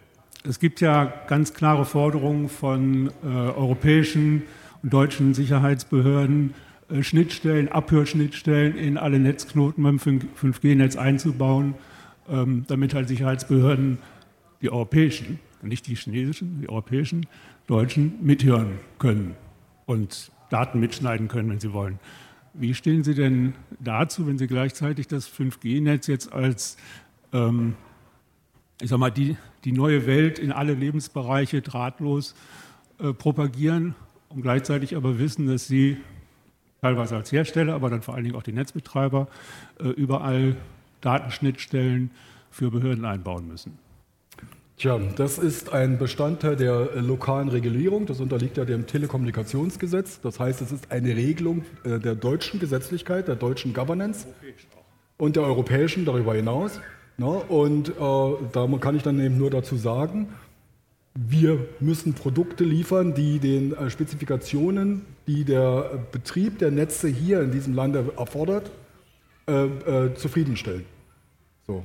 es 0.43 0.59
gibt 0.59 0.81
ja 0.81 1.05
ganz 1.27 1.53
klare 1.53 1.85
Forderungen 1.85 2.49
von 2.49 3.11
äh, 3.23 3.27
europäischen 3.27 4.43
deutschen 4.83 5.33
Sicherheitsbehörden 5.33 6.53
äh, 6.89 7.03
Schnittstellen, 7.03 7.69
Abhörschnittstellen 7.69 8.77
in 8.77 8.97
alle 8.97 9.19
Netzknoten 9.19 9.83
beim 9.83 9.97
5G-Netz 9.97 10.95
einzubauen, 10.95 11.75
ähm, 12.29 12.65
damit 12.67 12.93
halt 12.93 13.07
Sicherheitsbehörden, 13.07 13.99
die 14.61 14.69
europäischen, 14.69 15.39
nicht 15.61 15.87
die 15.87 15.95
chinesischen, 15.95 16.61
die 16.61 16.69
europäischen, 16.69 17.25
deutschen, 17.67 18.15
mithören 18.21 18.79
können 18.99 19.35
und 19.85 20.31
Daten 20.49 20.79
mitschneiden 20.79 21.29
können, 21.29 21.49
wenn 21.49 21.59
sie 21.59 21.73
wollen. 21.73 21.99
Wie 22.53 22.75
stehen 22.75 23.03
Sie 23.03 23.15
denn 23.15 23.55
dazu, 23.79 24.27
wenn 24.27 24.37
Sie 24.37 24.45
gleichzeitig 24.45 25.07
das 25.07 25.27
5G-Netz 25.27 26.05
jetzt 26.05 26.31
als, 26.31 26.77
ähm, 27.31 27.73
ich 28.83 28.89
sag 28.89 28.99
mal, 28.99 29.11
die, 29.11 29.37
die 29.63 29.71
neue 29.71 30.05
Welt 30.05 30.39
in 30.39 30.51
alle 30.51 30.73
Lebensbereiche 30.73 31.61
drahtlos 31.61 32.35
äh, 32.99 33.13
propagieren 33.13 33.95
und 34.27 34.41
gleichzeitig 34.41 34.97
aber 34.97 35.19
wissen, 35.19 35.47
dass 35.47 35.67
Sie 35.67 35.97
teilweise 36.81 37.15
als 37.15 37.31
Hersteller, 37.31 37.75
aber 37.75 37.89
dann 37.89 38.01
vor 38.01 38.13
allen 38.13 38.25
Dingen 38.25 38.35
auch 38.35 38.43
die 38.43 38.51
Netzbetreiber 38.51 39.29
äh, 39.79 39.87
überall 39.87 40.57
Datenschnittstellen 40.99 42.11
für 42.51 42.71
Behörden 42.71 43.05
einbauen 43.05 43.47
müssen? 43.47 43.79
Tja, 44.75 44.99
das 45.15 45.37
ist 45.37 45.71
ein 45.71 45.97
Bestandteil 45.97 46.57
der 46.57 46.89
äh, 46.93 46.99
lokalen 46.99 47.47
Regulierung. 47.47 48.05
Das 48.05 48.19
unterliegt 48.19 48.57
ja 48.57 48.65
dem 48.65 48.85
Telekommunikationsgesetz. 48.85 50.19
Das 50.19 50.41
heißt, 50.41 50.59
es 50.59 50.73
ist 50.73 50.91
eine 50.91 51.15
Regelung 51.15 51.63
äh, 51.85 51.99
der 51.99 52.15
deutschen 52.15 52.59
Gesetzlichkeit, 52.59 53.29
der 53.29 53.35
deutschen 53.37 53.73
Governance 53.73 54.27
und 55.17 55.37
der 55.37 55.43
europäischen 55.43 56.03
darüber 56.03 56.33
hinaus. 56.33 56.81
Ne? 57.17 57.27
Und 57.27 57.89
äh, 57.89 57.93
da 58.51 58.67
kann 58.79 58.95
ich 58.95 59.03
dann 59.03 59.19
eben 59.19 59.37
nur 59.37 59.49
dazu 59.49 59.75
sagen, 59.75 60.29
wir 61.15 61.67
müssen 61.79 62.13
Produkte 62.13 62.63
liefern, 62.63 63.13
die 63.13 63.39
den 63.39 63.73
äh, 63.73 63.89
Spezifikationen, 63.89 65.05
die 65.27 65.43
der 65.43 65.99
Betrieb 66.11 66.59
der 66.59 66.71
Netze 66.71 67.07
hier 67.07 67.41
in 67.41 67.51
diesem 67.51 67.75
Lande 67.75 68.13
erfordert, 68.17 68.71
äh, 69.47 69.65
äh, 69.65 70.13
zufriedenstellen. 70.15 70.85
So. 71.67 71.83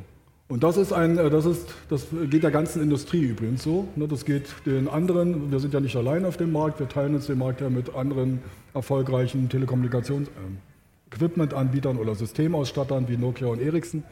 Und 0.49 0.63
das 0.63 0.77
ist 0.79 0.95
ein, 0.95 1.19
äh, 1.19 1.29
das 1.29 1.45
ist, 1.45 1.75
das 1.91 2.07
geht 2.31 2.43
der 2.43 2.51
ganzen 2.51 2.83
Industrie 2.83 3.21
übrigens 3.23 3.63
so. 3.63 3.87
Ne? 3.97 4.09
Das 4.09 4.25
geht 4.25 4.47
den 4.65 4.89
anderen, 4.89 5.53
wir 5.53 5.61
sind 5.61 5.75
ja 5.75 5.81
nicht 5.81 5.97
allein 5.97 6.25
auf 6.25 6.39
dem 6.39 6.53
Markt, 6.53 6.81
wir 6.81 6.89
teilen 6.89 7.15
uns 7.15 7.27
den 7.27 7.37
Markt 7.39 7.61
ja 7.61 7.69
mit 7.69 7.95
anderen 7.95 8.41
erfolgreichen 8.73 9.51
Telekommunikations-Equipment-Anbietern 9.51 11.97
ähm, 11.97 12.01
oder 12.01 12.15
Systemausstattern 12.15 13.09
wie 13.09 13.19
Nokia 13.19 13.49
und 13.49 13.61
Ericsson. 13.61 14.05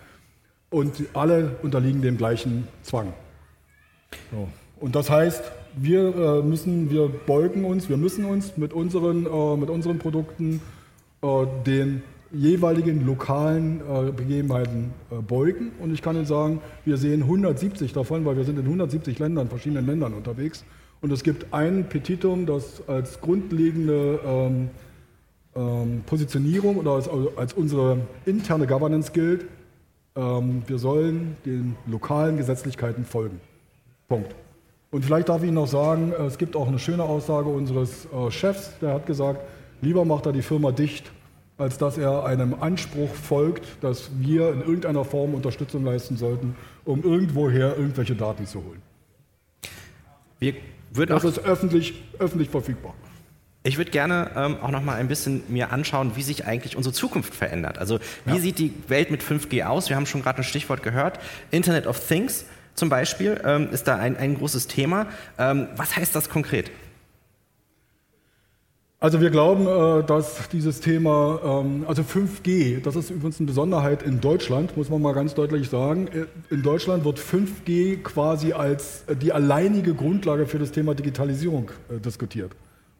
Und 0.70 0.94
alle 1.14 1.56
unterliegen 1.62 2.02
dem 2.02 2.16
gleichen 2.16 2.66
Zwang. 2.82 3.12
So. 4.30 4.48
Und 4.80 4.94
das 4.94 5.10
heißt, 5.10 5.42
wir 5.76 6.14
äh, 6.14 6.42
müssen, 6.42 6.90
wir 6.90 7.08
beugen 7.08 7.64
uns, 7.64 7.88
wir 7.88 7.96
müssen 7.96 8.24
uns 8.24 8.56
mit 8.56 8.72
unseren, 8.72 9.26
äh, 9.26 9.56
mit 9.56 9.70
unseren 9.70 9.98
Produkten 9.98 10.60
den 11.66 12.02
jeweiligen 12.32 13.04
lokalen 13.06 13.80
äh, 13.80 14.12
Begebenheiten 14.12 14.92
äh, 15.10 15.16
beugen. 15.16 15.72
Und 15.80 15.92
ich 15.92 16.02
kann 16.02 16.16
Ihnen 16.16 16.26
sagen, 16.26 16.60
wir 16.84 16.96
sehen 16.96 17.22
170 17.22 17.92
davon, 17.92 18.24
weil 18.24 18.36
wir 18.36 18.44
sind 18.44 18.58
in 18.58 18.64
170 18.64 19.18
Ländern, 19.18 19.48
verschiedenen 19.48 19.86
Ländern 19.86 20.12
unterwegs. 20.12 20.64
Und 21.00 21.12
es 21.12 21.22
gibt 21.22 21.52
ein 21.52 21.88
Petitum, 21.88 22.46
das 22.46 22.86
als 22.88 23.20
grundlegende 23.20 24.18
ähm, 24.24 24.70
ähm, 25.54 26.02
Positionierung 26.06 26.76
oder 26.76 26.92
als, 26.92 27.08
als, 27.36 27.52
unsere 27.52 27.98
interne 28.24 28.66
Governance 28.66 29.12
gilt. 29.12 29.46
Ähm, 30.16 30.62
wir 30.66 30.78
sollen 30.78 31.36
den 31.44 31.76
lokalen 31.86 32.36
Gesetzlichkeiten 32.36 33.04
folgen. 33.04 33.40
Punkt. 34.08 34.34
Und 34.90 35.04
vielleicht 35.04 35.28
darf 35.28 35.42
ich 35.42 35.50
noch 35.50 35.66
sagen, 35.66 36.12
es 36.26 36.38
gibt 36.38 36.56
auch 36.56 36.68
eine 36.68 36.78
schöne 36.78 37.02
Aussage 37.02 37.48
unseres 37.48 38.06
äh, 38.06 38.30
Chefs, 38.30 38.72
der 38.80 38.94
hat 38.94 39.06
gesagt, 39.06 39.40
lieber 39.82 40.04
macht 40.04 40.26
er 40.26 40.32
die 40.32 40.42
Firma 40.42 40.72
dicht, 40.72 41.12
als 41.58 41.78
dass 41.78 41.98
er 41.98 42.24
einem 42.24 42.54
Anspruch 42.54 43.10
folgt, 43.10 43.82
dass 43.82 44.10
wir 44.18 44.52
in 44.52 44.60
irgendeiner 44.60 45.04
Form 45.04 45.34
Unterstützung 45.34 45.84
leisten 45.84 46.16
sollten, 46.16 46.56
um 46.84 47.02
irgendwoher 47.02 47.76
irgendwelche 47.76 48.14
Daten 48.14 48.46
zu 48.46 48.62
holen. 48.64 48.82
das 51.06 51.24
ist 51.24 51.38
öffentlich, 51.40 52.02
öffentlich 52.18 52.48
verfügbar. 52.48 52.94
Ich 53.66 53.78
würde 53.78 53.90
gerne 53.90 54.30
ähm, 54.36 54.58
auch 54.62 54.70
noch 54.70 54.82
mal 54.82 54.94
ein 54.94 55.08
bisschen 55.08 55.42
mir 55.48 55.72
anschauen, 55.72 56.12
wie 56.14 56.22
sich 56.22 56.46
eigentlich 56.46 56.76
unsere 56.76 56.92
Zukunft 56.92 57.34
verändert. 57.34 57.78
Also 57.78 57.98
wie 58.24 58.36
ja. 58.36 58.40
sieht 58.40 58.58
die 58.58 58.72
Welt 58.86 59.10
mit 59.10 59.22
5G 59.22 59.64
aus? 59.64 59.88
Wir 59.88 59.96
haben 59.96 60.06
schon 60.06 60.22
gerade 60.22 60.38
ein 60.38 60.44
Stichwort 60.44 60.82
gehört. 60.84 61.18
Internet 61.50 61.86
of 61.86 61.98
Things 62.06 62.44
zum 62.74 62.88
Beispiel 62.88 63.40
ähm, 63.44 63.68
ist 63.72 63.88
da 63.88 63.96
ein, 63.96 64.16
ein 64.16 64.36
großes 64.36 64.68
Thema. 64.68 65.06
Ähm, 65.38 65.66
was 65.76 65.96
heißt 65.96 66.14
das 66.14 66.30
konkret? 66.30 66.70
Also 68.98 69.20
wir 69.20 69.30
glauben, 69.30 69.66
äh, 69.66 70.06
dass 70.06 70.48
dieses 70.48 70.80
Thema, 70.80 71.40
ähm, 71.44 71.84
also 71.86 72.02
5G, 72.02 72.80
das 72.82 72.96
ist 72.96 73.10
übrigens 73.10 73.38
eine 73.38 73.46
Besonderheit 73.46 74.02
in 74.02 74.20
Deutschland, 74.20 74.76
muss 74.76 74.88
man 74.88 75.02
mal 75.02 75.12
ganz 75.12 75.34
deutlich 75.34 75.68
sagen. 75.68 76.08
Äh, 76.08 76.54
in 76.54 76.62
Deutschland 76.62 77.04
wird 77.04 77.18
5G 77.18 78.02
quasi 78.02 78.52
als 78.52 79.04
äh, 79.06 79.14
die 79.14 79.32
alleinige 79.32 79.92
Grundlage 79.92 80.46
für 80.46 80.58
das 80.58 80.72
Thema 80.72 80.94
Digitalisierung 80.94 81.70
diskutiert, 82.04 82.52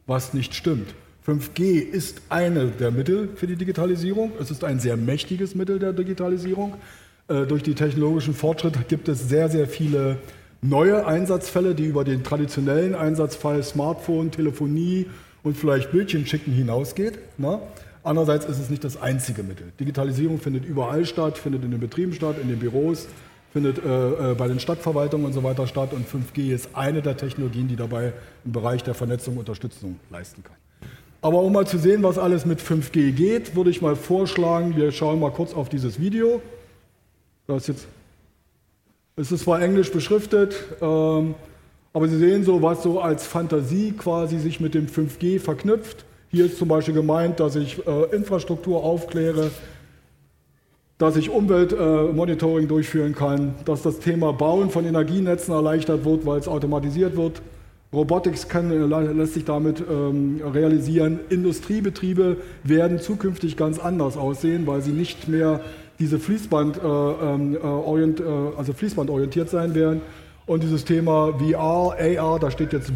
was 0.07 0.35
nicht 0.35 0.55
stimmt. 0.55 0.95
5G 1.27 1.81
ist 1.81 2.23
eine 2.29 2.67
der 2.69 2.91
Mittel 2.91 3.31
für 3.35 3.47
die 3.47 3.57
Digitalisierung. 3.57 4.33
Es 4.41 4.51
ist 4.51 4.63
ein 4.63 4.79
sehr 4.79 4.97
mächtiges 4.97 5.55
Mittel 5.55 5.79
der 5.79 5.93
Digitalisierung. 5.93 6.75
Durch 7.29 7.65
die 7.65 7.75
technologischen 7.75 8.35
Fortschritte 8.35 8.81
gibt 8.87 9.09
es 9.09 9.29
sehr, 9.29 9.49
sehr 9.49 9.67
viele 9.67 10.19
neue 10.63 11.07
Einsatzfälle, 11.07 11.75
die 11.75 11.87
über 11.87 12.05
den 12.05 12.23
traditionellen 12.23 12.95
Einsatzfall 12.95 13.63
Smartphone, 13.65 14.31
Telefonie, 14.31 15.07
und 15.43 15.57
vielleicht 15.57 15.93
Bildchen 15.93 16.27
schicken 16.27 16.53
hinausgeht. 16.53 17.19
Na? 17.39 17.61
Andererseits 18.03 18.47
ist 18.47 18.59
es 18.59 18.71
nicht 18.71 18.83
das 18.83 19.01
einzige 19.01 19.43
Mittel. 19.43 19.73
Digitalisierung 19.79 20.39
findet 20.39 20.65
überall 20.65 21.05
statt, 21.07 21.39
findet 21.39 21.65
in 21.65 21.71
den 21.73 21.81
Betrieben 21.81 22.13
statt, 22.13 22.37
in 22.41 22.49
den 22.49 22.59
Büros, 22.59 23.07
findet 23.57 23.83
äh, 23.83 24.33
äh 24.33 24.35
bei 24.35 24.49
den 24.49 24.61
Stadtverwaltungen 24.61 25.25
und 25.25 25.33
so 25.33 25.43
weiter 25.43 25.67
statt. 25.67 25.95
Und 25.95 26.07
5G 26.07 26.53
ist 26.53 26.69
eine 26.75 27.01
der 27.01 27.17
Technologien, 27.17 27.69
die 27.69 27.77
dabei 27.77 28.13
im 28.45 28.53
Bereich 28.53 28.83
der 28.83 28.93
Vernetzung 28.93 29.39
Unterstützung 29.39 29.99
leisten 30.11 30.43
kann. 30.45 30.57
Aber 31.23 31.41
um 31.41 31.55
mal 31.55 31.67
zu 31.67 31.79
sehen, 31.79 32.03
was 32.03 32.19
alles 32.19 32.45
mit 32.45 32.61
5G 32.61 33.13
geht, 33.13 33.57
würde 33.57 33.71
ich 33.71 33.81
mal 33.81 33.97
vorschlagen, 33.97 34.77
wir 34.77 34.93
schauen 34.93 35.19
mal 35.19 35.31
kurz 35.31 35.55
auf 35.55 35.71
dieses 35.71 35.99
Video. 35.99 36.43
Das 37.47 37.63
ist 37.63 37.69
jetzt, 37.69 37.87
es 39.17 39.33
ist 39.33 39.45
zwar 39.45 39.63
englisch 39.63 39.91
beschriftet, 39.91 40.55
ähm, 40.83 41.35
aber 41.95 42.09
Sie 42.09 42.19
sehen 42.19 42.45
so, 42.45 42.61
was 42.61 42.83
so 42.83 43.01
als 43.01 43.27
Fantasie 43.27 43.93
quasi 43.93 44.39
sich 44.39 44.61
mit 44.61 44.75
dem 44.75 44.87
5G 44.87 45.41
verknüpft. 45.41 46.05
Hier 46.31 46.45
ist 46.45 46.59
zum 46.59 46.69
Beispiel 46.69 46.93
gemeint, 46.93 47.41
dass 47.41 47.57
ich 47.57 47.79
äh, 47.87 48.15
Infrastruktur 48.15 48.85
aufkläre, 48.85 49.51
dass 50.99 51.17
ich 51.17 51.31
Umweltmonitoring 51.31 52.69
durchführen 52.69 53.15
kann, 53.15 53.55
dass 53.65 53.83
das 53.83 53.99
Thema 53.99 54.33
Bauen 54.33 54.71
von 54.71 54.87
Energienetzen 54.87 55.53
erleichtert 55.53 56.05
wird, 56.05 56.25
weil 56.25 56.39
es 56.39 56.49
automatisiert 56.49 57.17
wird. 57.17 57.43
Robotics 57.93 58.49
kann, 58.49 58.71
äh, 58.71 59.13
lässt 59.13 59.35
sich 59.35 59.45
damit 59.45 59.83
ähm, 59.89 60.41
realisieren. 60.53 61.21
Industriebetriebe 61.29 62.39
werden 62.65 62.99
zukünftig 62.99 63.57
ganz 63.57 63.79
anders 63.79 64.17
aussehen, 64.17 64.67
weil 64.67 64.83
sie 64.83 64.91
nicht 64.91 65.29
mehr 65.29 65.61
diese 65.99 66.19
Fließband, 66.19 66.79
äh, 66.79 66.81
ähm, 66.81 67.55
äh, 67.55 67.59
orient, 67.59 68.21
äh, 68.21 68.25
also 68.57 68.73
fließbandorientiert 68.73 69.49
sein 69.49 69.75
werden, 69.75 70.03
und 70.47 70.63
dieses 70.63 70.85
Thema 70.85 71.33
VR, 71.39 71.97
AR, 71.99 72.39
da 72.39 72.53
steht 72.53 72.73
jetzt 72.73 72.93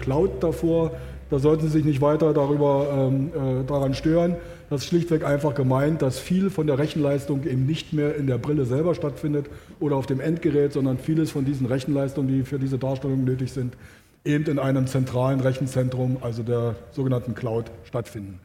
Cloud 0.00 0.30
davor. 0.42 0.92
Da 1.28 1.38
sollten 1.38 1.66
Sie 1.66 1.72
sich 1.72 1.84
nicht 1.84 2.00
weiter 2.00 2.32
darüber, 2.32 2.86
ähm, 2.90 3.28
äh, 3.28 3.64
daran 3.66 3.92
stören. 3.92 4.36
Das 4.74 4.82
ist 4.82 4.88
schlichtweg 4.88 5.24
einfach 5.24 5.54
gemeint, 5.54 6.02
dass 6.02 6.18
viel 6.18 6.50
von 6.50 6.66
der 6.66 6.80
Rechenleistung 6.80 7.44
eben 7.44 7.64
nicht 7.64 7.92
mehr 7.92 8.16
in 8.16 8.26
der 8.26 8.38
Brille 8.38 8.64
selber 8.64 8.96
stattfindet 8.96 9.46
oder 9.78 9.94
auf 9.94 10.06
dem 10.06 10.18
Endgerät, 10.18 10.72
sondern 10.72 10.98
vieles 10.98 11.30
von 11.30 11.44
diesen 11.44 11.66
Rechenleistungen, 11.66 12.26
die 12.26 12.42
für 12.42 12.58
diese 12.58 12.76
Darstellung 12.76 13.22
nötig 13.22 13.52
sind, 13.52 13.76
eben 14.24 14.44
in 14.46 14.58
einem 14.58 14.88
zentralen 14.88 15.38
Rechenzentrum, 15.38 16.16
also 16.22 16.42
der 16.42 16.74
sogenannten 16.90 17.36
Cloud, 17.36 17.70
stattfinden. 17.84 18.40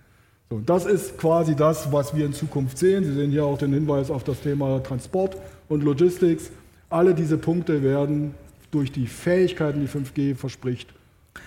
So, 0.52 0.60
das 0.64 0.86
ist 0.86 1.18
quasi 1.18 1.56
das, 1.56 1.92
was 1.92 2.16
wir 2.16 2.28
in 2.28 2.34
Zukunft 2.34 2.78
sehen. 2.78 3.04
Sie 3.06 3.14
sehen 3.14 3.32
hier 3.32 3.46
auch 3.46 3.58
den 3.58 3.74
Hinweis 3.74 4.12
auf 4.12 4.24
das 4.24 4.40
Thema 4.42 4.84
Transport 4.84 5.36
und 5.68 5.84
Logistics. 5.84 6.52
Alle 6.92 7.16
diese 7.16 7.40
Punkte 7.40 7.82
werden 7.82 8.36
durch 8.70 8.92
die 8.92 9.08
Fähigkeiten, 9.08 9.82
die 9.82 9.88
5G 9.88 10.36
verspricht, 10.36 10.94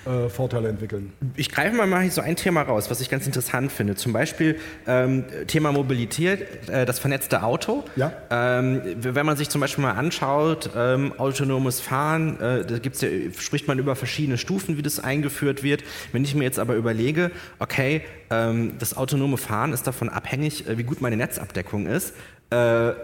äh, 0.04 0.28
Vorteile 0.28 0.68
entwickeln. 0.68 1.12
Ich 1.36 1.50
greife 1.50 1.76
mal 1.76 1.86
mal 1.86 2.10
so 2.10 2.20
ein 2.20 2.34
Thema 2.34 2.62
raus, 2.62 2.90
was 2.90 3.00
ich 3.00 3.08
ganz 3.08 3.26
interessant 3.26 3.70
finde. 3.70 3.94
Zum 3.94 4.12
Beispiel 4.12 4.58
ähm, 4.86 5.24
Thema 5.46 5.70
Mobilität, 5.70 6.68
äh, 6.68 6.84
das 6.84 6.98
vernetzte 6.98 7.42
Auto. 7.42 7.84
Ja. 7.94 8.12
Ähm, 8.30 8.82
wenn 8.96 9.24
man 9.24 9.36
sich 9.36 9.48
zum 9.48 9.60
Beispiel 9.60 9.82
mal 9.82 9.92
anschaut, 9.92 10.70
ähm, 10.76 11.12
autonomes 11.18 11.80
Fahren, 11.80 12.40
äh, 12.40 12.64
da 12.64 12.78
gibt's 12.78 13.00
ja, 13.00 13.08
spricht 13.38 13.68
man 13.68 13.78
über 13.78 13.94
verschiedene 13.94 14.38
Stufen, 14.38 14.76
wie 14.76 14.82
das 14.82 14.98
eingeführt 14.98 15.62
wird. 15.62 15.84
Wenn 16.10 16.24
ich 16.24 16.34
mir 16.34 16.44
jetzt 16.44 16.58
aber 16.58 16.74
überlege, 16.74 17.30
okay, 17.60 18.02
ähm, 18.30 18.72
das 18.78 18.96
autonome 18.96 19.36
Fahren 19.36 19.72
ist 19.72 19.86
davon 19.86 20.08
abhängig, 20.08 20.66
äh, 20.66 20.78
wie 20.78 20.84
gut 20.84 21.00
meine 21.00 21.16
Netzabdeckung 21.16 21.86
ist, 21.86 22.14
äh, 22.50 22.88
äh, 22.88 22.94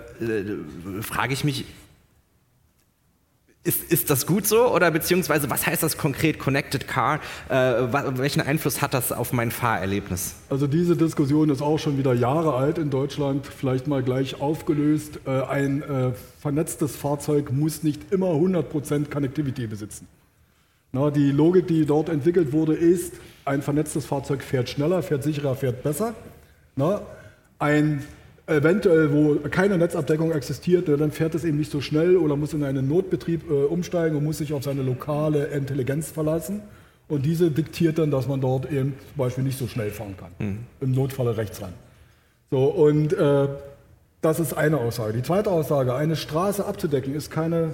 frage 1.00 1.32
ich 1.32 1.44
mich, 1.44 1.64
ist, 3.68 3.92
ist 3.92 4.08
das 4.10 4.26
gut 4.26 4.46
so 4.46 4.74
oder 4.74 4.90
beziehungsweise 4.90 5.50
was 5.50 5.66
heißt 5.66 5.82
das 5.82 5.98
konkret 5.98 6.38
Connected 6.38 6.88
Car? 6.88 7.20
Äh, 7.48 7.52
welchen 8.16 8.40
Einfluss 8.40 8.80
hat 8.80 8.94
das 8.94 9.12
auf 9.12 9.32
mein 9.32 9.50
Fahrerlebnis? 9.50 10.34
Also 10.48 10.66
diese 10.66 10.96
Diskussion 10.96 11.50
ist 11.50 11.60
auch 11.60 11.78
schon 11.78 11.98
wieder 11.98 12.14
Jahre 12.14 12.54
alt 12.54 12.78
in 12.78 12.90
Deutschland, 12.90 13.46
vielleicht 13.46 13.86
mal 13.86 14.02
gleich 14.02 14.40
aufgelöst. 14.40 15.20
Äh, 15.26 15.42
ein 15.42 15.82
äh, 15.82 16.12
vernetztes 16.40 16.96
Fahrzeug 16.96 17.52
muss 17.52 17.82
nicht 17.82 18.10
immer 18.10 18.28
100% 18.28 19.10
Connectivity 19.10 19.66
besitzen. 19.66 20.08
Na, 20.90 21.10
die 21.10 21.30
Logik, 21.30 21.66
die 21.66 21.84
dort 21.84 22.08
entwickelt 22.08 22.52
wurde, 22.52 22.72
ist, 22.72 23.12
ein 23.44 23.60
vernetztes 23.60 24.06
Fahrzeug 24.06 24.42
fährt 24.42 24.70
schneller, 24.70 25.02
fährt 25.02 25.22
sicherer, 25.22 25.54
fährt 25.54 25.82
besser. 25.82 26.14
Na, 26.74 27.02
ein 27.58 28.02
eventuell, 28.48 29.12
wo 29.12 29.36
keine 29.50 29.78
Netzabdeckung 29.78 30.32
existiert, 30.32 30.88
dann 30.88 31.12
fährt 31.12 31.34
es 31.34 31.44
eben 31.44 31.58
nicht 31.58 31.70
so 31.70 31.80
schnell 31.80 32.16
oder 32.16 32.36
muss 32.36 32.54
in 32.54 32.64
einen 32.64 32.88
Notbetrieb 32.88 33.50
äh, 33.50 33.52
umsteigen 33.52 34.16
und 34.16 34.24
muss 34.24 34.38
sich 34.38 34.52
auf 34.52 34.64
seine 34.64 34.82
lokale 34.82 35.46
Intelligenz 35.46 36.10
verlassen. 36.10 36.62
Und 37.08 37.24
diese 37.24 37.50
diktiert 37.50 37.98
dann, 37.98 38.10
dass 38.10 38.28
man 38.28 38.40
dort 38.40 38.70
eben 38.70 38.94
zum 39.08 39.16
Beispiel 39.16 39.44
nicht 39.44 39.58
so 39.58 39.66
schnell 39.66 39.90
fahren 39.90 40.14
kann. 40.18 40.30
Mhm. 40.38 40.58
Im 40.80 40.92
Notfalle 40.92 41.36
rechts 41.36 41.62
ran. 41.62 41.72
So, 42.50 42.64
und 42.64 43.12
äh, 43.12 43.48
das 44.20 44.40
ist 44.40 44.54
eine 44.54 44.78
Aussage. 44.78 45.12
Die 45.12 45.22
zweite 45.22 45.50
Aussage, 45.50 45.94
eine 45.94 46.16
Straße 46.16 46.64
abzudecken, 46.64 47.14
ist 47.14 47.30
keine 47.30 47.70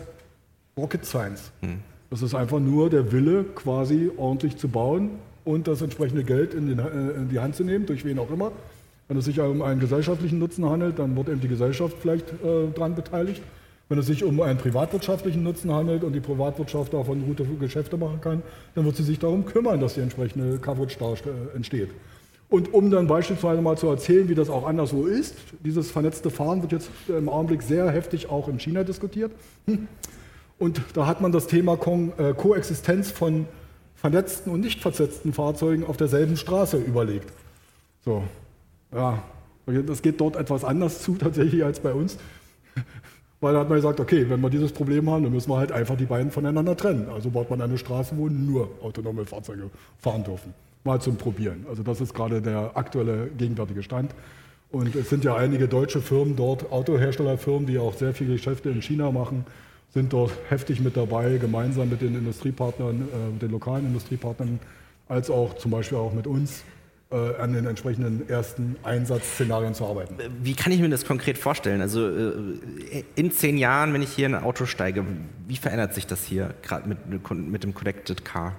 Rocket 0.76 1.04
Science. 1.04 1.50
Mhm. 1.62 1.80
Das 2.10 2.22
ist 2.22 2.34
einfach 2.34 2.60
nur 2.60 2.90
der 2.90 3.12
Wille, 3.12 3.44
quasi 3.44 4.10
ordentlich 4.16 4.56
zu 4.56 4.68
bauen 4.68 5.10
und 5.44 5.66
das 5.66 5.82
entsprechende 5.82 6.24
Geld 6.24 6.54
in, 6.54 6.68
den, 6.68 6.78
äh, 6.78 7.16
in 7.16 7.28
die 7.28 7.40
Hand 7.40 7.56
zu 7.56 7.64
nehmen, 7.64 7.86
durch 7.86 8.04
wen 8.04 8.18
auch 8.18 8.30
immer. 8.30 8.52
Wenn 9.08 9.16
es 9.16 9.26
sich 9.26 9.38
um 9.40 9.62
einen 9.62 9.80
gesellschaftlichen 9.80 10.38
Nutzen 10.38 10.64
handelt, 10.68 10.98
dann 10.98 11.16
wird 11.16 11.28
eben 11.28 11.40
die 11.40 11.48
Gesellschaft 11.48 11.96
vielleicht 12.00 12.28
äh, 12.30 12.70
daran 12.74 12.94
beteiligt. 12.94 13.42
Wenn 13.88 13.98
es 13.98 14.06
sich 14.06 14.24
um 14.24 14.40
einen 14.40 14.58
privatwirtschaftlichen 14.58 15.42
Nutzen 15.42 15.70
handelt 15.70 16.04
und 16.04 16.14
die 16.14 16.20
Privatwirtschaft 16.20 16.94
davon 16.94 17.26
gute 17.26 17.44
Geschäfte 17.44 17.98
machen 17.98 18.20
kann, 18.22 18.42
dann 18.74 18.86
wird 18.86 18.96
sie 18.96 19.02
sich 19.02 19.18
darum 19.18 19.44
kümmern, 19.44 19.78
dass 19.78 19.94
die 19.94 20.00
entsprechende 20.00 20.58
Coverage 20.58 20.98
äh, 21.02 21.56
entsteht. 21.56 21.90
Und 22.48 22.72
um 22.72 22.90
dann 22.90 23.06
beispielsweise 23.06 23.60
mal 23.60 23.76
zu 23.76 23.88
erzählen, 23.88 24.28
wie 24.28 24.34
das 24.34 24.48
auch 24.48 24.66
anderswo 24.66 25.06
ist, 25.06 25.34
dieses 25.64 25.90
vernetzte 25.90 26.30
Fahren 26.30 26.62
wird 26.62 26.72
jetzt 26.72 26.90
im 27.08 27.28
Augenblick 27.28 27.62
sehr 27.62 27.90
heftig 27.90 28.30
auch 28.30 28.48
in 28.48 28.58
China 28.58 28.84
diskutiert. 28.84 29.32
Hm. 29.66 29.88
Und 30.58 30.80
da 30.94 31.06
hat 31.06 31.20
man 31.20 31.32
das 31.32 31.46
Thema 31.46 31.76
Ko 31.76 32.12
äh, 32.16 32.32
Koexistenz 32.32 33.10
von 33.10 33.46
vernetzten 33.96 34.52
und 34.52 34.60
nicht 34.60 34.80
vernetzten 34.80 35.32
Fahrzeugen 35.32 35.84
auf 35.84 35.96
derselben 35.96 36.36
Straße 36.36 36.76
überlegt. 36.76 37.32
So, 38.04 38.22
ja, 38.94 39.22
das 39.66 40.02
geht 40.02 40.20
dort 40.20 40.36
etwas 40.36 40.64
anders 40.64 41.02
zu 41.02 41.14
tatsächlich 41.14 41.64
als 41.64 41.80
bei 41.80 41.92
uns. 41.92 42.18
Weil 43.40 43.52
da 43.52 43.60
hat 43.60 43.68
man 43.68 43.76
gesagt, 43.76 44.00
okay, 44.00 44.24
wenn 44.28 44.40
wir 44.40 44.48
dieses 44.48 44.72
Problem 44.72 45.10
haben, 45.10 45.22
dann 45.24 45.32
müssen 45.32 45.50
wir 45.50 45.58
halt 45.58 45.70
einfach 45.70 45.96
die 45.96 46.06
beiden 46.06 46.30
voneinander 46.30 46.76
trennen. 46.76 47.08
Also 47.12 47.30
baut 47.30 47.50
man 47.50 47.60
eine 47.60 47.76
Straße, 47.76 48.16
wo 48.16 48.28
nur 48.28 48.70
autonome 48.82 49.26
Fahrzeuge 49.26 49.70
fahren 49.98 50.24
dürfen. 50.24 50.54
Mal 50.84 51.00
zum 51.00 51.16
Probieren. 51.16 51.66
Also 51.68 51.82
das 51.82 52.00
ist 52.00 52.14
gerade 52.14 52.40
der 52.40 52.72
aktuelle 52.74 53.28
gegenwärtige 53.36 53.82
Stand. 53.82 54.14
Und 54.70 54.94
es 54.96 55.10
sind 55.10 55.24
ja 55.24 55.36
einige 55.36 55.68
deutsche 55.68 56.00
Firmen 56.00 56.36
dort, 56.36 56.72
Autoherstellerfirmen, 56.72 57.66
die 57.66 57.78
auch 57.78 57.94
sehr 57.94 58.14
viele 58.14 58.32
Geschäfte 58.32 58.70
in 58.70 58.82
China 58.82 59.12
machen, 59.12 59.44
sind 59.92 60.12
dort 60.12 60.32
heftig 60.48 60.80
mit 60.80 60.96
dabei, 60.96 61.36
gemeinsam 61.36 61.90
mit 61.90 62.00
den 62.00 62.14
Industriepartnern, 62.14 63.02
äh, 63.02 63.38
den 63.40 63.50
lokalen 63.50 63.86
Industriepartnern, 63.86 64.58
als 65.06 65.30
auch 65.30 65.54
zum 65.54 65.70
Beispiel 65.70 65.98
auch 65.98 66.12
mit 66.12 66.26
uns 66.26 66.64
äh, 67.14 67.40
an 67.40 67.52
den 67.52 67.66
entsprechenden 67.66 68.28
ersten 68.28 68.76
Einsatzszenarien 68.82 69.72
zu 69.72 69.86
arbeiten. 69.86 70.16
Wie 70.42 70.54
kann 70.54 70.72
ich 70.72 70.80
mir 70.80 70.88
das 70.88 71.04
konkret 71.04 71.38
vorstellen? 71.38 71.80
Also 71.80 72.08
äh, 72.08 73.04
in 73.14 73.30
zehn 73.30 73.56
Jahren, 73.56 73.92
wenn 73.94 74.02
ich 74.02 74.10
hier 74.10 74.26
in 74.26 74.34
ein 74.34 74.42
Auto 74.42 74.66
steige, 74.66 75.04
wie 75.46 75.56
verändert 75.56 75.94
sich 75.94 76.06
das 76.06 76.24
hier 76.24 76.54
gerade 76.62 76.88
mit, 76.88 76.98
mit 77.32 77.62
dem 77.62 77.72
Connected 77.72 78.24
Car? 78.24 78.56